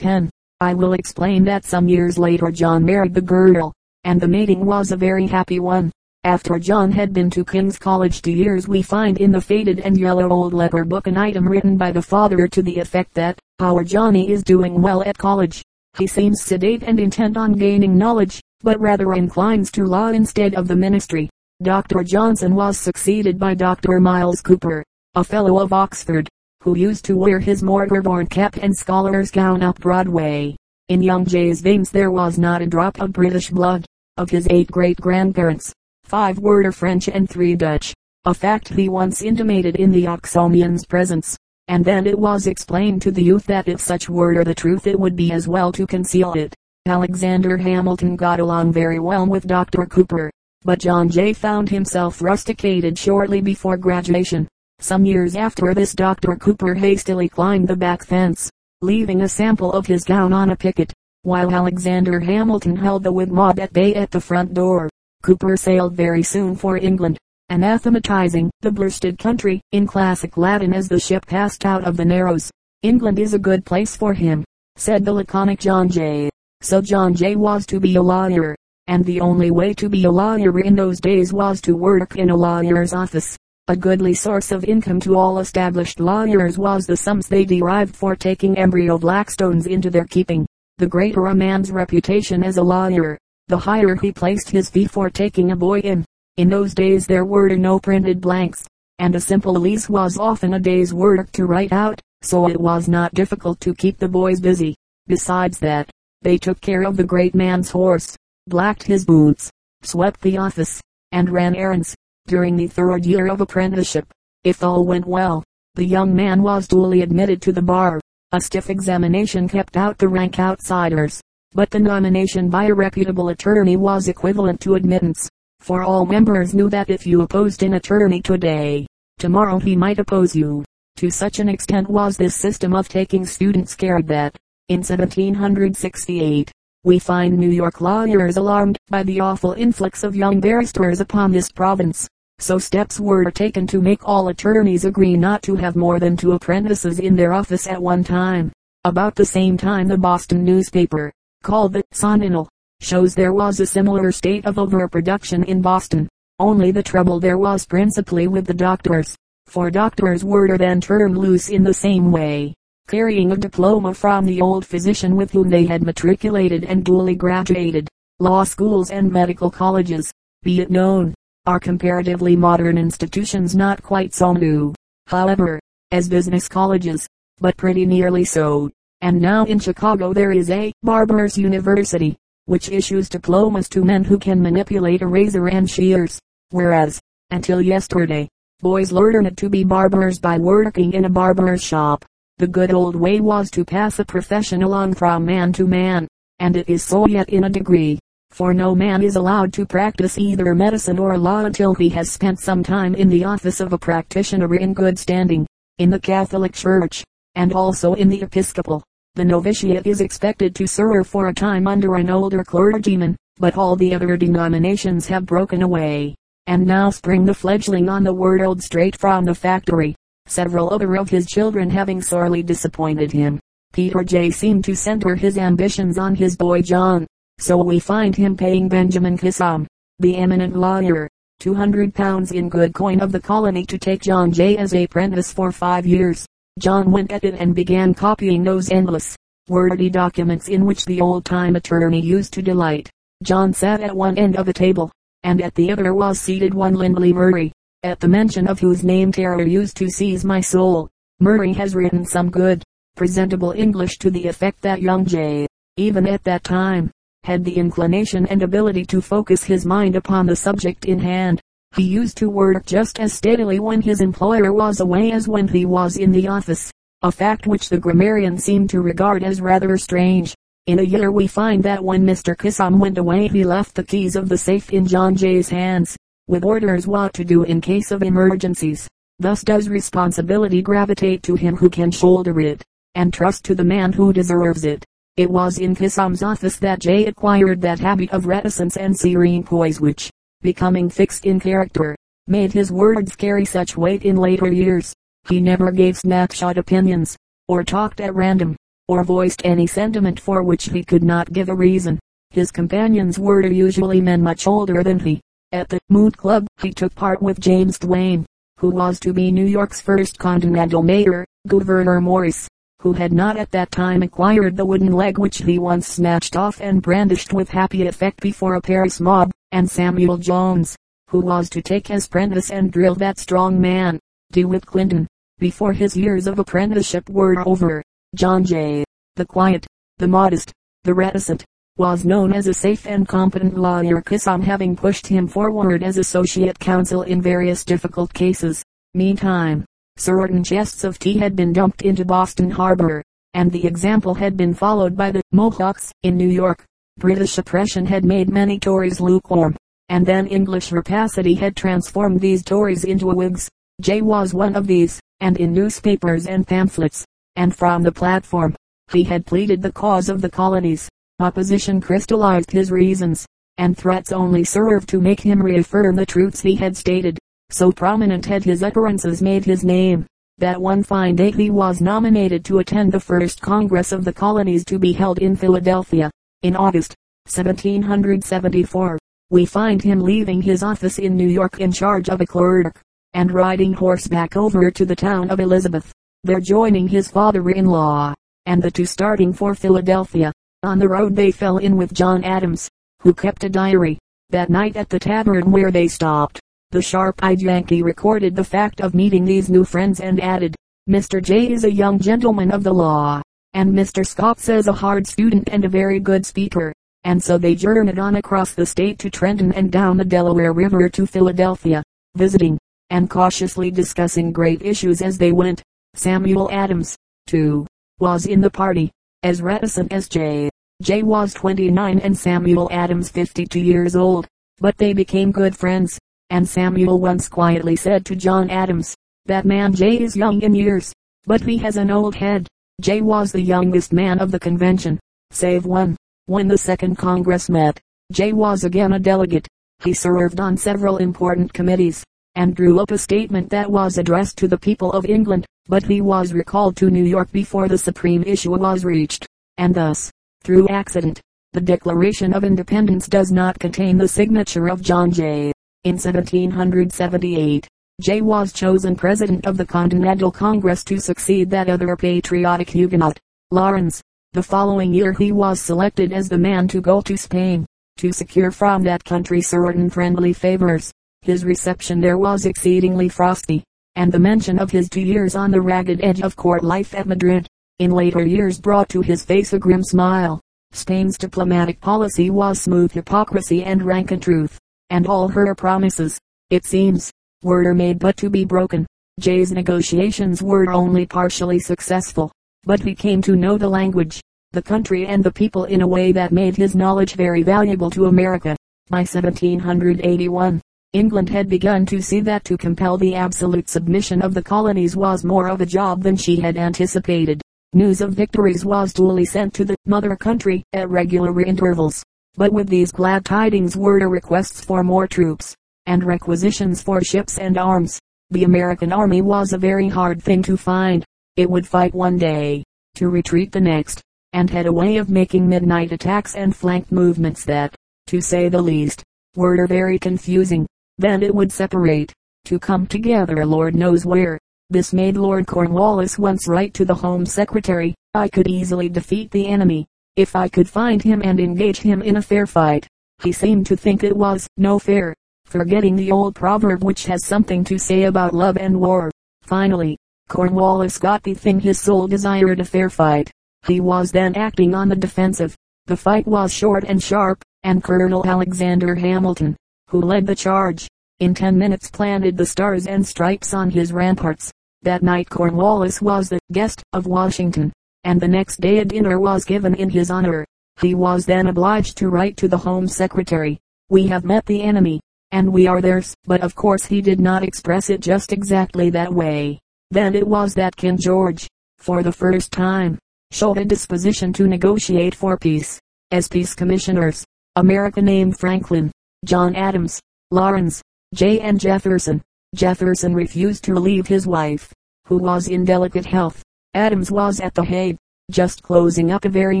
10. 0.00 0.30
I 0.60 0.72
will 0.72 0.94
explain 0.94 1.44
that 1.44 1.66
some 1.66 1.86
years 1.86 2.18
later 2.18 2.50
John 2.50 2.84
married 2.84 3.12
the 3.12 3.20
girl, 3.20 3.74
and 4.04 4.18
the 4.18 4.26
mating 4.26 4.64
was 4.64 4.92
a 4.92 4.96
very 4.96 5.26
happy 5.26 5.60
one. 5.60 5.92
After 6.24 6.58
John 6.58 6.90
had 6.90 7.12
been 7.12 7.28
to 7.30 7.44
King's 7.44 7.78
College 7.78 8.22
two 8.22 8.32
years 8.32 8.66
we 8.66 8.80
find 8.80 9.18
in 9.18 9.30
the 9.30 9.42
faded 9.42 9.80
and 9.80 9.98
yellow 9.98 10.30
old 10.30 10.54
letter 10.54 10.86
book 10.86 11.06
an 11.06 11.18
item 11.18 11.46
written 11.46 11.76
by 11.76 11.92
the 11.92 12.00
father 12.00 12.48
to 12.48 12.62
the 12.62 12.78
effect 12.78 13.12
that, 13.12 13.38
our 13.58 13.84
Johnny 13.84 14.30
is 14.30 14.42
doing 14.42 14.80
well 14.80 15.02
at 15.02 15.18
college. 15.18 15.62
He 15.98 16.06
seems 16.06 16.42
sedate 16.42 16.82
and 16.82 16.98
intent 16.98 17.36
on 17.36 17.52
gaining 17.52 17.98
knowledge, 17.98 18.40
but 18.62 18.80
rather 18.80 19.12
inclines 19.12 19.70
to 19.72 19.84
law 19.84 20.08
instead 20.08 20.54
of 20.54 20.66
the 20.66 20.76
ministry. 20.76 21.28
Dr. 21.62 22.02
Johnson 22.04 22.54
was 22.54 22.78
succeeded 22.78 23.38
by 23.38 23.52
Dr. 23.52 24.00
Myles 24.00 24.40
Cooper, 24.40 24.82
a 25.14 25.22
fellow 25.22 25.58
of 25.58 25.74
Oxford, 25.74 26.26
who 26.62 26.76
used 26.76 27.06
to 27.06 27.16
wear 27.16 27.40
his 27.40 27.62
mortar-board 27.62 28.28
cap 28.28 28.56
and 28.56 28.76
scholar's 28.76 29.30
gown 29.30 29.62
up 29.62 29.78
Broadway. 29.80 30.54
In 30.90 31.02
young 31.02 31.24
Jay's 31.24 31.62
veins 31.62 31.90
there 31.90 32.10
was 32.10 32.38
not 32.38 32.60
a 32.60 32.66
drop 32.66 33.00
of 33.00 33.12
British 33.12 33.48
blood. 33.48 33.86
Of 34.18 34.28
his 34.28 34.46
eight 34.50 34.70
great-grandparents, 34.70 35.72
five 36.04 36.38
were 36.38 36.62
of 36.68 36.76
French 36.76 37.08
and 37.08 37.30
three 37.30 37.56
Dutch, 37.56 37.94
a 38.26 38.34
fact 38.34 38.68
he 38.68 38.90
once 38.90 39.22
intimated 39.22 39.76
in 39.76 39.90
the 39.90 40.06
Oxonian's 40.06 40.84
presence, 40.84 41.38
and 41.68 41.82
then 41.82 42.06
it 42.06 42.18
was 42.18 42.46
explained 42.46 43.00
to 43.02 43.10
the 43.10 43.22
youth 43.22 43.46
that 43.46 43.66
if 43.66 43.80
such 43.80 44.10
were 44.10 44.44
the 44.44 44.54
truth 44.54 44.86
it 44.86 45.00
would 45.00 45.16
be 45.16 45.32
as 45.32 45.48
well 45.48 45.72
to 45.72 45.86
conceal 45.86 46.34
it. 46.34 46.54
Alexander 46.84 47.56
Hamilton 47.56 48.16
got 48.16 48.40
along 48.40 48.72
very 48.72 48.98
well 48.98 49.24
with 49.24 49.46
Dr. 49.46 49.86
Cooper, 49.86 50.30
but 50.62 50.80
John 50.80 51.08
Jay 51.08 51.32
found 51.32 51.70
himself 51.70 52.20
rusticated 52.20 52.98
shortly 52.98 53.40
before 53.40 53.78
graduation. 53.78 54.46
Some 54.82 55.04
years 55.04 55.36
after 55.36 55.74
this 55.74 55.92
Dr. 55.92 56.36
Cooper 56.36 56.74
hastily 56.74 57.28
climbed 57.28 57.68
the 57.68 57.76
back 57.76 58.02
fence, 58.02 58.50
leaving 58.80 59.20
a 59.20 59.28
sample 59.28 59.70
of 59.74 59.84
his 59.84 60.04
gown 60.04 60.32
on 60.32 60.50
a 60.50 60.56
picket, 60.56 60.90
while 61.22 61.52
Alexander 61.52 62.18
Hamilton 62.18 62.76
held 62.76 63.02
the 63.02 63.12
Whig 63.12 63.30
mob 63.30 63.60
at 63.60 63.74
bay 63.74 63.94
at 63.94 64.10
the 64.10 64.22
front 64.22 64.54
door. 64.54 64.88
Cooper 65.22 65.54
sailed 65.58 65.94
very 65.94 66.22
soon 66.22 66.56
for 66.56 66.78
England, 66.78 67.18
anathematizing 67.50 68.48
the 68.62 68.70
blustered 68.70 69.18
country 69.18 69.60
in 69.72 69.86
classic 69.86 70.38
Latin 70.38 70.72
as 70.72 70.88
the 70.88 70.98
ship 70.98 71.26
passed 71.26 71.66
out 71.66 71.84
of 71.84 71.98
the 71.98 72.04
Narrows. 72.04 72.50
England 72.82 73.18
is 73.18 73.34
a 73.34 73.38
good 73.38 73.66
place 73.66 73.94
for 73.94 74.14
him, 74.14 74.42
said 74.76 75.04
the 75.04 75.12
laconic 75.12 75.60
John 75.60 75.90
Jay. 75.90 76.30
So 76.62 76.80
John 76.80 77.12
Jay 77.12 77.36
was 77.36 77.66
to 77.66 77.80
be 77.80 77.96
a 77.96 78.02
lawyer, 78.02 78.56
and 78.86 79.04
the 79.04 79.20
only 79.20 79.50
way 79.50 79.74
to 79.74 79.90
be 79.90 80.04
a 80.04 80.10
lawyer 80.10 80.58
in 80.60 80.74
those 80.74 81.00
days 81.00 81.34
was 81.34 81.60
to 81.62 81.76
work 81.76 82.16
in 82.16 82.30
a 82.30 82.36
lawyer's 82.36 82.94
office. 82.94 83.36
A 83.70 83.76
goodly 83.76 84.14
source 84.14 84.50
of 84.50 84.64
income 84.64 84.98
to 84.98 85.16
all 85.16 85.38
established 85.38 86.00
lawyers 86.00 86.58
was 86.58 86.86
the 86.86 86.96
sums 86.96 87.28
they 87.28 87.44
derived 87.44 87.94
for 87.94 88.16
taking 88.16 88.58
embryo 88.58 88.98
Blackstones 88.98 89.68
into 89.68 89.90
their 89.90 90.06
keeping. 90.06 90.44
The 90.78 90.88
greater 90.88 91.26
a 91.26 91.36
man's 91.36 91.70
reputation 91.70 92.42
as 92.42 92.56
a 92.56 92.64
lawyer, 92.64 93.16
the 93.46 93.58
higher 93.58 93.94
he 93.94 94.10
placed 94.10 94.50
his 94.50 94.68
fee 94.68 94.86
for 94.86 95.08
taking 95.08 95.52
a 95.52 95.56
boy 95.56 95.78
in. 95.80 96.04
In 96.36 96.48
those 96.48 96.74
days 96.74 97.06
there 97.06 97.24
were 97.24 97.48
no 97.50 97.78
printed 97.78 98.20
blanks, 98.20 98.66
and 98.98 99.14
a 99.14 99.20
simple 99.20 99.54
lease 99.54 99.88
was 99.88 100.18
often 100.18 100.54
a 100.54 100.58
day's 100.58 100.92
work 100.92 101.30
to 101.30 101.46
write 101.46 101.72
out, 101.72 102.00
so 102.22 102.48
it 102.48 102.60
was 102.60 102.88
not 102.88 103.14
difficult 103.14 103.60
to 103.60 103.72
keep 103.72 103.98
the 103.98 104.08
boys 104.08 104.40
busy. 104.40 104.74
Besides 105.06 105.60
that, 105.60 105.88
they 106.22 106.38
took 106.38 106.60
care 106.60 106.82
of 106.82 106.96
the 106.96 107.04
great 107.04 107.36
man's 107.36 107.70
horse, 107.70 108.16
blacked 108.48 108.82
his 108.82 109.04
boots, 109.04 109.48
swept 109.82 110.20
the 110.22 110.38
office, 110.38 110.80
and 111.12 111.30
ran 111.30 111.54
errands 111.54 111.94
during 112.30 112.54
the 112.54 112.68
third 112.68 113.04
year 113.04 113.26
of 113.26 113.40
apprenticeship. 113.40 114.06
If 114.44 114.62
all 114.62 114.86
went 114.86 115.04
well, 115.04 115.42
the 115.74 115.84
young 115.84 116.14
man 116.14 116.44
was 116.44 116.68
duly 116.68 117.02
admitted 117.02 117.42
to 117.42 117.52
the 117.52 117.60
bar. 117.60 118.00
A 118.30 118.40
stiff 118.40 118.70
examination 118.70 119.48
kept 119.48 119.76
out 119.76 119.98
the 119.98 120.06
rank 120.06 120.38
outsiders, 120.38 121.20
but 121.54 121.70
the 121.70 121.80
nomination 121.80 122.48
by 122.48 122.66
a 122.66 122.72
reputable 122.72 123.30
attorney 123.30 123.76
was 123.76 124.06
equivalent 124.06 124.60
to 124.60 124.76
admittance, 124.76 125.28
for 125.58 125.82
all 125.82 126.06
members 126.06 126.54
knew 126.54 126.70
that 126.70 126.88
if 126.88 127.04
you 127.04 127.22
opposed 127.22 127.64
an 127.64 127.74
attorney 127.74 128.22
today, 128.22 128.86
tomorrow 129.18 129.58
he 129.58 129.74
might 129.74 129.98
oppose 129.98 130.36
you. 130.36 130.64
To 130.98 131.10
such 131.10 131.40
an 131.40 131.48
extent 131.48 131.90
was 131.90 132.16
this 132.16 132.36
system 132.36 132.76
of 132.76 132.88
taking 132.88 133.26
students 133.26 133.74
carried 133.74 134.06
that, 134.06 134.36
in 134.68 134.84
1768, 134.84 136.52
we 136.84 137.00
find 137.00 137.36
New 137.36 137.50
York 137.50 137.80
lawyers 137.80 138.36
alarmed 138.36 138.78
by 138.88 139.02
the 139.02 139.18
awful 139.18 139.52
influx 139.54 140.04
of 140.04 140.14
young 140.14 140.38
barristers 140.38 141.00
upon 141.00 141.32
this 141.32 141.50
province. 141.50 142.08
So 142.40 142.58
steps 142.58 142.98
were 142.98 143.30
taken 143.30 143.66
to 143.66 143.82
make 143.82 144.08
all 144.08 144.28
attorneys 144.28 144.86
agree 144.86 145.14
not 145.14 145.42
to 145.42 145.56
have 145.56 145.76
more 145.76 146.00
than 146.00 146.16
two 146.16 146.32
apprentices 146.32 146.98
in 146.98 147.14
their 147.14 147.34
office 147.34 147.66
at 147.66 147.82
one 147.82 148.02
time. 148.02 148.50
About 148.84 149.14
the 149.14 149.26
same 149.26 149.58
time 149.58 149.88
the 149.88 149.98
Boston 149.98 150.42
newspaper, 150.42 151.12
called 151.42 151.74
the 151.74 151.82
Sentinel, 151.92 152.48
shows 152.80 153.14
there 153.14 153.34
was 153.34 153.60
a 153.60 153.66
similar 153.66 154.10
state 154.10 154.46
of 154.46 154.58
overproduction 154.58 155.44
in 155.44 155.60
Boston. 155.60 156.08
Only 156.38 156.70
the 156.70 156.82
trouble 156.82 157.20
there 157.20 157.36
was 157.36 157.66
principally 157.66 158.26
with 158.26 158.46
the 158.46 158.54
doctors, 158.54 159.14
for 159.46 159.70
doctors 159.70 160.24
were 160.24 160.56
then 160.56 160.80
turned 160.80 161.18
loose 161.18 161.50
in 161.50 161.62
the 161.62 161.74
same 161.74 162.10
way, 162.10 162.54
carrying 162.88 163.32
a 163.32 163.36
diploma 163.36 163.92
from 163.92 164.24
the 164.24 164.40
old 164.40 164.64
physician 164.64 165.14
with 165.14 165.30
whom 165.30 165.50
they 165.50 165.66
had 165.66 165.82
matriculated 165.82 166.64
and 166.64 166.86
duly 166.86 167.14
graduated. 167.14 167.86
Law 168.18 168.44
schools 168.44 168.90
and 168.90 169.12
medical 169.12 169.50
colleges, 169.50 170.10
be 170.42 170.60
it 170.60 170.70
known, 170.70 171.12
are 171.50 171.58
comparatively 171.58 172.36
modern 172.36 172.78
institutions 172.78 173.56
not 173.56 173.82
quite 173.82 174.14
so 174.14 174.32
new, 174.32 174.72
however, 175.08 175.58
as 175.90 176.08
business 176.08 176.46
colleges, 176.46 177.08
but 177.40 177.56
pretty 177.56 177.84
nearly 177.84 178.24
so. 178.24 178.70
And 179.00 179.20
now 179.20 179.44
in 179.46 179.58
Chicago 179.58 180.12
there 180.12 180.30
is 180.30 180.48
a 180.48 180.72
Barber's 180.84 181.36
University, 181.36 182.16
which 182.44 182.70
issues 182.70 183.08
diplomas 183.08 183.68
to 183.70 183.82
men 183.82 184.04
who 184.04 184.16
can 184.16 184.40
manipulate 184.40 185.02
a 185.02 185.08
razor 185.08 185.48
and 185.48 185.68
shears, 185.68 186.20
whereas, 186.50 187.00
until 187.32 187.60
yesterday, 187.60 188.28
boys 188.60 188.92
learned 188.92 189.36
to 189.36 189.48
be 189.48 189.64
barbers 189.64 190.20
by 190.20 190.38
working 190.38 190.92
in 190.92 191.04
a 191.06 191.10
barber's 191.10 191.64
shop. 191.64 192.04
The 192.38 192.46
good 192.46 192.72
old 192.72 192.94
way 192.94 193.18
was 193.18 193.50
to 193.50 193.64
pass 193.64 193.98
a 193.98 194.04
profession 194.04 194.62
along 194.62 194.94
from 194.94 195.24
man 195.24 195.52
to 195.54 195.66
man, 195.66 196.06
and 196.38 196.56
it 196.56 196.68
is 196.68 196.84
so 196.84 197.08
yet 197.08 197.28
in 197.28 197.42
a 197.42 197.50
degree 197.50 197.98
for 198.30 198.54
no 198.54 198.74
man 198.74 199.02
is 199.02 199.16
allowed 199.16 199.52
to 199.52 199.66
practice 199.66 200.18
either 200.18 200.54
medicine 200.54 200.98
or 200.98 201.16
law 201.18 201.44
until 201.44 201.74
he 201.74 201.88
has 201.90 202.10
spent 202.10 202.38
some 202.38 202.62
time 202.62 202.94
in 202.94 203.08
the 203.08 203.24
office 203.24 203.60
of 203.60 203.72
a 203.72 203.78
practitioner 203.78 204.54
in 204.54 204.72
good 204.72 204.98
standing, 204.98 205.46
in 205.78 205.90
the 205.90 205.98
Catholic 205.98 206.52
Church, 206.52 207.04
and 207.34 207.52
also 207.52 207.94
in 207.94 208.08
the 208.08 208.22
Episcopal. 208.22 208.82
The 209.16 209.24
novitiate 209.24 209.86
is 209.86 210.00
expected 210.00 210.54
to 210.54 210.66
serve 210.66 211.06
for 211.06 211.28
a 211.28 211.34
time 211.34 211.66
under 211.66 211.96
an 211.96 212.10
older 212.10 212.44
clergyman, 212.44 213.16
but 213.38 213.56
all 213.56 213.74
the 213.74 213.94
other 213.94 214.16
denominations 214.16 215.06
have 215.08 215.26
broken 215.26 215.62
away, 215.62 216.14
and 216.46 216.66
now 216.66 216.90
spring 216.90 217.24
the 217.24 217.34
fledgling 217.34 217.88
on 217.88 218.04
the 218.04 218.14
world 218.14 218.62
straight 218.62 218.96
from 218.96 219.24
the 219.24 219.34
factory. 219.34 219.94
Several 220.26 220.72
other 220.72 220.96
of 220.96 221.10
his 221.10 221.26
children 221.26 221.68
having 221.68 222.00
sorely 222.00 222.42
disappointed 222.42 223.10
him, 223.10 223.40
Peter 223.72 224.04
Jay. 224.04 224.30
seemed 224.30 224.64
to 224.64 224.76
center 224.76 225.16
his 225.16 225.38
ambitions 225.38 225.98
on 225.98 226.14
his 226.14 226.36
boy 226.36 226.62
John. 226.62 227.06
So 227.40 227.56
we 227.56 227.80
find 227.80 228.14
him 228.14 228.36
paying 228.36 228.68
Benjamin 228.68 229.16
Kissam, 229.16 229.66
the 229.98 230.16
eminent 230.16 230.54
lawyer, 230.54 231.08
200 231.38 231.94
pounds 231.94 232.32
in 232.32 232.50
good 232.50 232.74
coin 232.74 233.00
of 233.00 233.12
the 233.12 233.20
colony 233.20 233.64
to 233.64 233.78
take 233.78 234.02
John 234.02 234.30
Jay 234.30 234.58
as 234.58 234.74
apprentice 234.74 235.32
for 235.32 235.50
five 235.50 235.86
years. 235.86 236.26
John 236.58 236.92
went 236.92 237.10
at 237.10 237.24
it 237.24 237.36
and 237.38 237.54
began 237.54 237.94
copying 237.94 238.44
those 238.44 238.70
endless, 238.70 239.16
wordy 239.48 239.88
documents 239.88 240.48
in 240.48 240.66
which 240.66 240.84
the 240.84 241.00
old-time 241.00 241.56
attorney 241.56 241.98
used 241.98 242.34
to 242.34 242.42
delight. 242.42 242.90
John 243.22 243.54
sat 243.54 243.80
at 243.80 243.96
one 243.96 244.18
end 244.18 244.36
of 244.36 244.44
the 244.44 244.52
table, 244.52 244.92
and 245.22 245.40
at 245.40 245.54
the 245.54 245.72
other 245.72 245.94
was 245.94 246.20
seated 246.20 246.52
one 246.52 246.74
Lindley 246.74 247.14
Murray, 247.14 247.52
at 247.84 248.00
the 248.00 248.08
mention 248.08 248.48
of 248.48 248.60
whose 248.60 248.84
name 248.84 249.12
terror 249.12 249.46
used 249.46 249.78
to 249.78 249.88
seize 249.88 250.26
my 250.26 250.42
soul. 250.42 250.90
Murray 251.20 251.54
has 251.54 251.74
written 251.74 252.04
some 252.04 252.30
good, 252.30 252.62
presentable 252.96 253.52
English 253.52 253.96
to 254.00 254.10
the 254.10 254.26
effect 254.26 254.60
that 254.60 254.82
young 254.82 255.06
Jay, 255.06 255.46
even 255.78 256.06
at 256.06 256.22
that 256.24 256.44
time, 256.44 256.90
had 257.24 257.44
the 257.44 257.56
inclination 257.56 258.26
and 258.26 258.42
ability 258.42 258.84
to 258.86 259.00
focus 259.00 259.44
his 259.44 259.66
mind 259.66 259.96
upon 259.96 260.26
the 260.26 260.36
subject 260.36 260.84
in 260.84 260.98
hand. 260.98 261.40
He 261.76 261.82
used 261.82 262.16
to 262.16 262.28
work 262.28 262.66
just 262.66 262.98
as 262.98 263.12
steadily 263.12 263.60
when 263.60 263.80
his 263.80 264.00
employer 264.00 264.52
was 264.52 264.80
away 264.80 265.12
as 265.12 265.28
when 265.28 265.46
he 265.46 265.64
was 265.64 265.96
in 265.96 266.10
the 266.10 266.26
office, 266.28 266.70
a 267.02 267.12
fact 267.12 267.46
which 267.46 267.68
the 267.68 267.78
grammarian 267.78 268.38
seemed 268.38 268.70
to 268.70 268.80
regard 268.80 269.22
as 269.22 269.40
rather 269.40 269.76
strange. 269.76 270.34
In 270.66 270.78
a 270.78 270.82
year 270.82 271.10
we 271.12 271.26
find 271.26 271.62
that 271.62 271.82
when 271.82 272.04
Mr. 272.04 272.36
Kissam 272.36 272.78
went 272.78 272.98
away 272.98 273.28
he 273.28 273.44
left 273.44 273.74
the 273.74 273.84
keys 273.84 274.16
of 274.16 274.28
the 274.28 274.38
safe 274.38 274.70
in 274.70 274.86
John 274.86 275.14
Jay's 275.14 275.48
hands, 275.48 275.96
with 276.26 276.44
orders 276.44 276.86
what 276.86 277.12
to 277.14 277.24
do 277.24 277.44
in 277.44 277.60
case 277.60 277.90
of 277.90 278.02
emergencies. 278.02 278.88
Thus 279.18 279.42
does 279.42 279.68
responsibility 279.68 280.62
gravitate 280.62 281.22
to 281.24 281.34
him 281.34 281.56
who 281.56 281.70
can 281.70 281.90
shoulder 281.90 282.40
it, 282.40 282.62
and 282.94 283.12
trust 283.12 283.44
to 283.44 283.54
the 283.54 283.64
man 283.64 283.92
who 283.92 284.12
deserves 284.12 284.64
it. 284.64 284.84
It 285.16 285.30
was 285.30 285.58
in 285.58 285.74
Kissam's 285.74 286.22
office 286.22 286.56
that 286.58 286.80
Jay 286.80 287.06
acquired 287.06 287.60
that 287.60 287.80
habit 287.80 288.10
of 288.10 288.26
reticence 288.26 288.76
and 288.76 288.96
serene 288.96 289.42
poise 289.42 289.80
which, 289.80 290.10
becoming 290.40 290.88
fixed 290.88 291.26
in 291.26 291.40
character, 291.40 291.96
made 292.26 292.52
his 292.52 292.70
words 292.70 293.16
carry 293.16 293.44
such 293.44 293.76
weight 293.76 294.04
in 294.04 294.16
later 294.16 294.50
years. 294.50 294.94
He 295.28 295.40
never 295.40 295.72
gave 295.72 295.98
snapshot 295.98 296.56
opinions, 296.56 297.16
or 297.48 297.64
talked 297.64 298.00
at 298.00 298.14
random, 298.14 298.56
or 298.88 299.04
voiced 299.04 299.42
any 299.44 299.66
sentiment 299.66 300.18
for 300.18 300.42
which 300.42 300.70
he 300.70 300.84
could 300.84 301.02
not 301.02 301.32
give 301.32 301.48
a 301.48 301.54
reason. 301.54 301.98
His 302.30 302.52
companions 302.52 303.18
were 303.18 303.44
usually 303.44 304.00
men 304.00 304.22
much 304.22 304.46
older 304.46 304.84
than 304.84 305.00
he. 305.00 305.20
At 305.52 305.68
the 305.68 305.80
Moot 305.88 306.16
Club 306.16 306.46
he 306.62 306.70
took 306.70 306.94
part 306.94 307.20
with 307.20 307.40
James 307.40 307.78
Duane, 307.78 308.24
who 308.58 308.70
was 308.70 309.00
to 309.00 309.12
be 309.12 309.32
New 309.32 309.46
York's 309.46 309.80
first 309.80 310.18
continental 310.18 310.82
mayor, 310.82 311.26
Gouverneur 311.48 312.00
Morris, 312.00 312.48
who 312.80 312.94
had 312.94 313.12
not 313.12 313.36
at 313.36 313.50
that 313.50 313.70
time 313.70 314.02
acquired 314.02 314.56
the 314.56 314.64
wooden 314.64 314.90
leg 314.90 315.18
which 315.18 315.38
he 315.38 315.58
once 315.58 315.86
snatched 315.86 316.34
off 316.34 316.62
and 316.62 316.80
brandished 316.80 317.34
with 317.34 317.50
happy 317.50 317.86
effect 317.86 318.20
before 318.22 318.54
a 318.54 318.60
Paris 318.60 319.00
mob, 319.00 319.30
and 319.52 319.70
Samuel 319.70 320.16
Jones, 320.16 320.76
who 321.10 321.20
was 321.20 321.50
to 321.50 321.60
take 321.60 321.88
his 321.88 322.06
apprentice 322.06 322.50
and 322.50 322.72
drill 322.72 322.94
that 322.94 323.18
strong 323.18 323.60
man, 323.60 323.98
DeWitt 324.32 324.64
Clinton, 324.64 325.06
before 325.38 325.74
his 325.74 325.94
years 325.94 326.26
of 326.26 326.38
apprenticeship 326.38 327.08
were 327.10 327.46
over. 327.46 327.82
John 328.14 328.44
Jay, 328.44 328.82
the 329.16 329.26
quiet, 329.26 329.66
the 329.98 330.08
modest, 330.08 330.50
the 330.84 330.94
reticent, 330.94 331.44
was 331.76 332.06
known 332.06 332.32
as 332.32 332.46
a 332.46 332.54
safe 332.54 332.86
and 332.86 333.06
competent 333.06 333.58
lawyer 333.58 334.00
Kissam 334.00 334.42
having 334.42 334.74
pushed 334.74 335.06
him 335.06 335.26
forward 335.26 335.82
as 335.82 335.98
associate 335.98 336.58
counsel 336.58 337.02
in 337.02 337.20
various 337.20 337.62
difficult 337.62 338.12
cases. 338.14 338.62
Meantime, 338.94 339.66
certain 340.00 340.42
chests 340.42 340.84
of 340.84 340.98
tea 340.98 341.18
had 341.18 341.36
been 341.36 341.52
dumped 341.52 341.82
into 341.82 342.04
Boston 342.04 342.50
harbor, 342.50 343.02
and 343.34 343.52
the 343.52 343.66
example 343.66 344.14
had 344.14 344.36
been 344.36 344.54
followed 344.54 344.96
by 344.96 345.10
the 345.10 345.22
Mohawks 345.32 345.92
in 346.02 346.16
New 346.16 346.28
York. 346.28 346.64
British 346.98 347.38
oppression 347.38 347.86
had 347.86 348.04
made 348.04 348.28
many 348.28 348.58
Tories 348.58 349.00
lukewarm, 349.00 349.56
and 349.88 350.04
then 350.04 350.26
English 350.26 350.72
rapacity 350.72 351.34
had 351.34 351.56
transformed 351.56 352.20
these 352.20 352.42
Tories 352.42 352.84
into 352.84 353.06
Whigs. 353.06 353.48
Jay 353.80 354.02
was 354.02 354.34
one 354.34 354.56
of 354.56 354.66
these, 354.66 355.00
and 355.20 355.36
in 355.36 355.52
newspapers 355.52 356.26
and 356.26 356.46
pamphlets, 356.46 357.04
and 357.36 357.54
from 357.54 357.82
the 357.82 357.92
platform, 357.92 358.54
he 358.92 359.04
had 359.04 359.26
pleaded 359.26 359.62
the 359.62 359.72
cause 359.72 360.08
of 360.08 360.20
the 360.20 360.30
colonies. 360.30 360.88
Opposition 361.20 361.80
crystallized 361.80 362.50
his 362.50 362.70
reasons, 362.70 363.26
and 363.58 363.76
threats 363.76 364.10
only 364.10 364.42
served 364.42 364.88
to 364.88 365.00
make 365.00 365.20
him 365.20 365.42
reaffirm 365.42 365.94
the 365.94 366.06
truths 366.06 366.40
he 366.40 366.56
had 366.56 366.76
stated. 366.76 367.18
So 367.50 367.72
prominent 367.72 368.26
had 368.26 368.44
his 368.44 368.62
utterances 368.62 369.20
made 369.20 369.44
his 369.44 369.64
name, 369.64 370.06
that 370.38 370.60
one 370.60 370.84
fine 370.84 371.16
day 371.16 371.32
he 371.32 371.50
was 371.50 371.80
nominated 371.80 372.44
to 372.44 372.60
attend 372.60 372.92
the 372.92 373.00
first 373.00 373.42
Congress 373.42 373.90
of 373.90 374.04
the 374.04 374.12
Colonies 374.12 374.64
to 374.66 374.78
be 374.78 374.92
held 374.92 375.18
in 375.18 375.34
Philadelphia, 375.34 376.10
in 376.42 376.54
August, 376.54 376.94
1774. 377.24 378.98
We 379.30 379.44
find 379.44 379.82
him 379.82 380.00
leaving 380.00 380.40
his 380.40 380.62
office 380.62 380.98
in 380.98 381.16
New 381.16 381.28
York 381.28 381.60
in 381.60 381.72
charge 381.72 382.08
of 382.08 382.20
a 382.20 382.26
clerk, 382.26 382.80
and 383.14 383.32
riding 383.32 383.72
horseback 383.72 384.36
over 384.36 384.70
to 384.70 384.84
the 384.84 384.96
town 384.96 385.30
of 385.30 385.40
Elizabeth, 385.40 385.92
there 386.22 386.40
joining 386.40 386.86
his 386.86 387.10
father-in-law, 387.10 388.14
and 388.46 388.62
the 388.62 388.70
two 388.70 388.86
starting 388.86 389.32
for 389.32 389.54
Philadelphia. 389.54 390.32
On 390.62 390.78
the 390.78 390.88
road 390.88 391.16
they 391.16 391.30
fell 391.30 391.58
in 391.58 391.76
with 391.76 391.94
John 391.94 392.22
Adams, 392.22 392.68
who 393.02 393.12
kept 393.12 393.44
a 393.44 393.48
diary. 393.48 393.98
That 394.30 394.50
night 394.50 394.76
at 394.76 394.88
the 394.88 395.00
tavern 395.00 395.50
where 395.50 395.70
they 395.70 395.88
stopped, 395.88 396.40
the 396.72 396.80
sharp-eyed 396.80 397.40
Yankee 397.40 397.82
recorded 397.82 398.36
the 398.36 398.44
fact 398.44 398.80
of 398.80 398.94
meeting 398.94 399.24
these 399.24 399.50
new 399.50 399.64
friends 399.64 399.98
and 399.98 400.20
added, 400.20 400.54
Mr. 400.88 401.20
Jay 401.20 401.50
is 401.50 401.64
a 401.64 401.72
young 401.72 401.98
gentleman 401.98 402.52
of 402.52 402.62
the 402.62 402.72
law, 402.72 403.20
and 403.54 403.72
Mr. 403.72 404.06
Scott 404.06 404.38
says 404.38 404.68
a 404.68 404.72
hard 404.72 405.04
student 405.04 405.48
and 405.50 405.64
a 405.64 405.68
very 405.68 405.98
good 405.98 406.24
speaker. 406.24 406.72
And 407.02 407.20
so 407.20 407.38
they 407.38 407.56
journeyed 407.56 407.98
on 407.98 408.16
across 408.16 408.54
the 408.54 408.64
state 408.64 409.00
to 409.00 409.10
Trenton 409.10 409.52
and 409.52 409.72
down 409.72 409.96
the 409.96 410.04
Delaware 410.04 410.52
River 410.52 410.88
to 410.90 411.06
Philadelphia, 411.06 411.82
visiting, 412.14 412.56
and 412.90 413.10
cautiously 413.10 413.72
discussing 413.72 414.30
great 414.30 414.62
issues 414.62 415.02
as 415.02 415.18
they 415.18 415.32
went. 415.32 415.62
Samuel 415.94 416.48
Adams, 416.52 416.96
too, 417.26 417.66
was 417.98 418.26
in 418.26 418.40
the 418.40 418.50
party, 418.50 418.92
as 419.24 419.42
reticent 419.42 419.92
as 419.92 420.08
Jay. 420.08 420.48
Jay 420.82 421.02
was 421.02 421.34
29 421.34 421.98
and 421.98 422.16
Samuel 422.16 422.68
Adams 422.70 423.08
52 423.08 423.58
years 423.58 423.96
old, 423.96 424.28
but 424.60 424.76
they 424.76 424.92
became 424.92 425.32
good 425.32 425.56
friends 425.56 425.98
and 426.30 426.48
Samuel 426.48 427.00
once 427.00 427.28
quietly 427.28 427.76
said 427.76 428.06
to 428.06 428.16
John 428.16 428.48
Adams, 428.50 428.96
that 429.26 429.44
man 429.44 429.72
Jay 429.74 430.00
is 430.00 430.16
young 430.16 430.40
in 430.42 430.54
years, 430.54 430.92
but 431.26 431.40
he 431.42 431.58
has 431.58 431.76
an 431.76 431.90
old 431.90 432.14
head. 432.14 432.48
Jay 432.80 433.00
was 433.00 433.30
the 433.30 433.42
youngest 433.42 433.92
man 433.92 434.18
of 434.18 434.30
the 434.30 434.40
convention, 434.40 434.98
save 435.30 435.66
one. 435.66 435.96
When 436.26 436.48
the 436.48 436.58
second 436.58 436.96
Congress 436.96 437.50
met, 437.50 437.80
Jay 438.12 438.32
was 438.32 438.64
again 438.64 438.94
a 438.94 438.98
delegate. 438.98 439.46
He 439.84 439.92
served 439.92 440.40
on 440.40 440.56
several 440.56 440.96
important 440.96 441.52
committees, 441.52 442.04
and 442.34 442.54
drew 442.54 442.80
up 442.80 442.90
a 442.90 442.98
statement 442.98 443.50
that 443.50 443.70
was 443.70 443.98
addressed 443.98 444.38
to 444.38 444.48
the 444.48 444.58
people 444.58 444.92
of 444.92 445.06
England, 445.06 445.46
but 445.68 445.82
he 445.82 446.00
was 446.00 446.32
recalled 446.32 446.76
to 446.76 446.90
New 446.90 447.04
York 447.04 447.30
before 447.32 447.68
the 447.68 447.78
supreme 447.78 448.22
issue 448.22 448.56
was 448.56 448.84
reached, 448.84 449.26
and 449.58 449.74
thus, 449.74 450.10
through 450.42 450.68
accident, 450.68 451.20
the 451.52 451.60
Declaration 451.60 452.32
of 452.32 452.44
Independence 452.44 453.06
does 453.06 453.30
not 453.30 453.58
contain 453.58 453.98
the 453.98 454.08
signature 454.08 454.68
of 454.68 454.82
John 454.82 455.10
Jay. 455.10 455.52
In 455.82 455.94
1778, 455.94 457.66
Jay 458.02 458.20
was 458.20 458.52
chosen 458.52 458.94
president 458.94 459.46
of 459.46 459.56
the 459.56 459.64
Continental 459.64 460.30
Congress 460.30 460.84
to 460.84 461.00
succeed 461.00 461.48
that 461.48 461.70
other 461.70 461.96
patriotic 461.96 462.68
Huguenot, 462.68 463.18
Laurens. 463.50 464.02
The 464.34 464.42
following 464.42 464.92
year 464.92 465.14
he 465.14 465.32
was 465.32 465.58
selected 465.58 466.12
as 466.12 466.28
the 466.28 466.36
man 466.36 466.68
to 466.68 466.82
go 466.82 467.00
to 467.00 467.16
Spain, 467.16 467.64
to 467.96 468.12
secure 468.12 468.50
from 468.50 468.82
that 468.82 469.04
country 469.04 469.40
certain 469.40 469.88
friendly 469.88 470.34
favors. 470.34 470.92
His 471.22 471.46
reception 471.46 471.98
there 471.98 472.18
was 472.18 472.44
exceedingly 472.44 473.08
frosty, 473.08 473.64
and 473.96 474.12
the 474.12 474.18
mention 474.18 474.58
of 474.58 474.70
his 474.70 474.90
two 474.90 475.00
years 475.00 475.34
on 475.34 475.50
the 475.50 475.62
ragged 475.62 476.04
edge 476.04 476.20
of 476.20 476.36
court 476.36 476.62
life 476.62 476.92
at 476.92 477.06
Madrid, 477.06 477.46
in 477.78 477.90
later 477.90 478.22
years 478.22 478.60
brought 478.60 478.90
to 478.90 479.00
his 479.00 479.24
face 479.24 479.54
a 479.54 479.58
grim 479.58 479.82
smile. 479.82 480.42
Spain's 480.72 481.16
diplomatic 481.16 481.80
policy 481.80 482.28
was 482.28 482.60
smooth 482.60 482.92
hypocrisy 482.92 483.64
and 483.64 483.82
rank 483.82 484.10
truth 484.20 484.60
and 484.90 485.06
all 485.06 485.28
her 485.28 485.54
promises, 485.54 486.18
it 486.50 486.64
seems, 486.64 487.10
were 487.42 487.72
made 487.74 487.98
but 487.98 488.16
to 488.18 488.28
be 488.28 488.44
broken. 488.44 488.86
Jay's 489.18 489.52
negotiations 489.52 490.42
were 490.42 490.70
only 490.70 491.06
partially 491.06 491.58
successful, 491.58 492.32
but 492.64 492.80
he 492.80 492.94
came 492.94 493.22
to 493.22 493.36
know 493.36 493.56
the 493.56 493.68
language, 493.68 494.20
the 494.52 494.62
country 494.62 495.06
and 495.06 495.22
the 495.22 495.32
people 495.32 495.64
in 495.64 495.80
a 495.80 495.86
way 495.86 496.12
that 496.12 496.32
made 496.32 496.56
his 496.56 496.74
knowledge 496.74 497.14
very 497.14 497.42
valuable 497.42 497.90
to 497.90 498.06
America. 498.06 498.56
By 498.88 499.00
1781, 499.00 500.60
England 500.92 501.28
had 501.28 501.48
begun 501.48 501.86
to 501.86 502.02
see 502.02 502.18
that 502.20 502.42
to 502.44 502.58
compel 502.58 502.96
the 502.96 503.14
absolute 503.14 503.68
submission 503.68 504.20
of 504.22 504.34
the 504.34 504.42
colonies 504.42 504.96
was 504.96 505.24
more 505.24 505.48
of 505.48 505.60
a 505.60 505.66
job 505.66 506.02
than 506.02 506.16
she 506.16 506.40
had 506.40 506.56
anticipated. 506.56 507.40
News 507.72 508.00
of 508.00 508.14
victories 508.14 508.64
was 508.64 508.92
duly 508.92 509.24
sent 509.24 509.54
to 509.54 509.64
the 509.64 509.76
mother 509.86 510.16
country 510.16 510.64
at 510.72 510.90
regular 510.90 511.40
intervals. 511.42 512.02
But 512.40 512.54
with 512.54 512.70
these 512.70 512.90
glad 512.90 513.26
tidings 513.26 513.76
were 513.76 514.08
requests 514.08 514.64
for 514.64 514.82
more 514.82 515.06
troops, 515.06 515.54
and 515.84 516.02
requisitions 516.02 516.80
for 516.80 517.04
ships 517.04 517.36
and 517.36 517.58
arms. 517.58 518.00
The 518.30 518.44
American 518.44 518.94
army 518.94 519.20
was 519.20 519.52
a 519.52 519.58
very 519.58 519.88
hard 519.88 520.22
thing 520.22 520.42
to 520.44 520.56
find. 520.56 521.04
It 521.36 521.50
would 521.50 521.66
fight 521.68 521.94
one 521.94 522.16
day, 522.16 522.64
to 522.94 523.10
retreat 523.10 523.52
the 523.52 523.60
next, 523.60 524.00
and 524.32 524.48
had 524.48 524.64
a 524.64 524.72
way 524.72 524.96
of 524.96 525.10
making 525.10 525.50
midnight 525.50 525.92
attacks 525.92 526.34
and 526.34 526.56
flank 526.56 526.90
movements 526.90 527.44
that, 527.44 527.74
to 528.06 528.22
say 528.22 528.48
the 528.48 528.62
least, 528.62 529.02
were 529.36 529.66
very 529.66 529.98
confusing. 529.98 530.66
Then 530.96 531.22
it 531.22 531.34
would 531.34 531.52
separate, 531.52 532.10
to 532.46 532.58
come 532.58 532.86
together 532.86 533.44
Lord 533.44 533.74
knows 533.74 534.06
where. 534.06 534.38
This 534.70 534.94
made 534.94 535.18
Lord 535.18 535.46
Cornwallis 535.46 536.18
once 536.18 536.48
write 536.48 536.72
to 536.72 536.86
the 536.86 536.94
Home 536.94 537.26
Secretary, 537.26 537.94
I 538.14 538.28
could 538.28 538.48
easily 538.48 538.88
defeat 538.88 539.30
the 539.30 539.46
enemy, 539.46 539.86
if 540.20 540.36
I 540.36 540.48
could 540.48 540.68
find 540.68 541.02
him 541.02 541.22
and 541.24 541.40
engage 541.40 541.78
him 541.78 542.02
in 542.02 542.16
a 542.16 542.22
fair 542.22 542.46
fight. 542.46 542.86
He 543.22 543.32
seemed 543.32 543.66
to 543.66 543.76
think 543.76 544.02
it 544.02 544.16
was 544.16 544.46
no 544.56 544.78
fair, 544.78 545.14
forgetting 545.44 545.96
the 545.96 546.12
old 546.12 546.34
proverb 546.34 546.84
which 546.84 547.06
has 547.06 547.24
something 547.24 547.64
to 547.64 547.78
say 547.78 548.04
about 548.04 548.34
love 548.34 548.56
and 548.56 548.80
war. 548.80 549.10
Finally, 549.42 549.98
Cornwallis 550.28 550.98
got 550.98 551.22
the 551.22 551.34
thing 551.34 551.60
his 551.60 551.80
soul 551.80 552.06
desired 552.06 552.60
a 552.60 552.64
fair 552.64 552.88
fight. 552.88 553.30
He 553.66 553.80
was 553.80 554.12
then 554.12 554.36
acting 554.36 554.74
on 554.74 554.88
the 554.88 554.96
defensive. 554.96 555.54
The 555.86 555.96
fight 555.96 556.26
was 556.26 556.52
short 556.52 556.84
and 556.84 557.02
sharp, 557.02 557.42
and 557.62 557.82
Colonel 557.82 558.24
Alexander 558.26 558.94
Hamilton, 558.94 559.56
who 559.88 560.00
led 560.00 560.26
the 560.26 560.34
charge, 560.36 560.88
in 561.18 561.34
ten 561.34 561.58
minutes 561.58 561.90
planted 561.90 562.36
the 562.36 562.46
stars 562.46 562.86
and 562.86 563.06
stripes 563.06 563.52
on 563.52 563.70
his 563.70 563.92
ramparts. 563.92 564.50
That 564.82 565.02
night 565.02 565.28
Cornwallis 565.28 566.00
was 566.00 566.28
the 566.28 566.38
guest 566.52 566.82
of 566.92 567.06
Washington 567.06 567.72
and 568.04 568.20
the 568.20 568.28
next 568.28 568.60
day 568.60 568.78
a 568.78 568.84
dinner 568.84 569.18
was 569.18 569.44
given 569.44 569.74
in 569.74 569.90
his 569.90 570.10
honor. 570.10 570.46
He 570.80 570.94
was 570.94 571.26
then 571.26 571.46
obliged 571.46 571.96
to 571.98 572.08
write 572.08 572.36
to 572.38 572.48
the 572.48 572.58
Home 572.58 572.86
Secretary, 572.86 573.60
we 573.90 574.06
have 574.06 574.24
met 574.24 574.46
the 574.46 574.62
enemy, 574.62 575.00
and 575.32 575.52
we 575.52 575.66
are 575.66 575.80
theirs. 575.80 576.14
But 576.24 576.42
of 576.42 576.54
course 576.54 576.86
he 576.86 577.02
did 577.02 577.18
not 577.18 577.42
express 577.42 577.90
it 577.90 578.00
just 578.00 578.32
exactly 578.32 578.88
that 578.90 579.12
way. 579.12 579.58
Then 579.90 580.14
it 580.14 580.26
was 580.26 580.54
that 580.54 580.76
King 580.76 580.96
George, 580.96 581.48
for 581.78 582.02
the 582.02 582.12
first 582.12 582.52
time, 582.52 582.98
showed 583.32 583.58
a 583.58 583.64
disposition 583.64 584.32
to 584.34 584.46
negotiate 584.46 585.14
for 585.14 585.36
peace. 585.36 585.80
As 586.12 586.28
peace 586.28 586.54
commissioners, 586.54 587.24
America 587.56 588.00
named 588.00 588.38
Franklin, 588.38 588.92
John 589.24 589.56
Adams, 589.56 590.00
Laurens, 590.30 590.80
Jay. 591.12 591.40
and 591.40 591.58
Jefferson. 591.58 592.22
Jefferson 592.54 593.14
refused 593.14 593.64
to 593.64 593.74
relieve 593.74 594.06
his 594.06 594.26
wife, 594.26 594.72
who 595.06 595.18
was 595.18 595.48
in 595.48 595.64
delicate 595.64 596.06
health, 596.06 596.42
Adams 596.74 597.10
was 597.10 597.40
at 597.40 597.52
the 597.54 597.64
Hague. 597.64 597.96
just 598.30 598.62
closing 598.62 599.10
up 599.10 599.24
a 599.24 599.28
very 599.28 599.60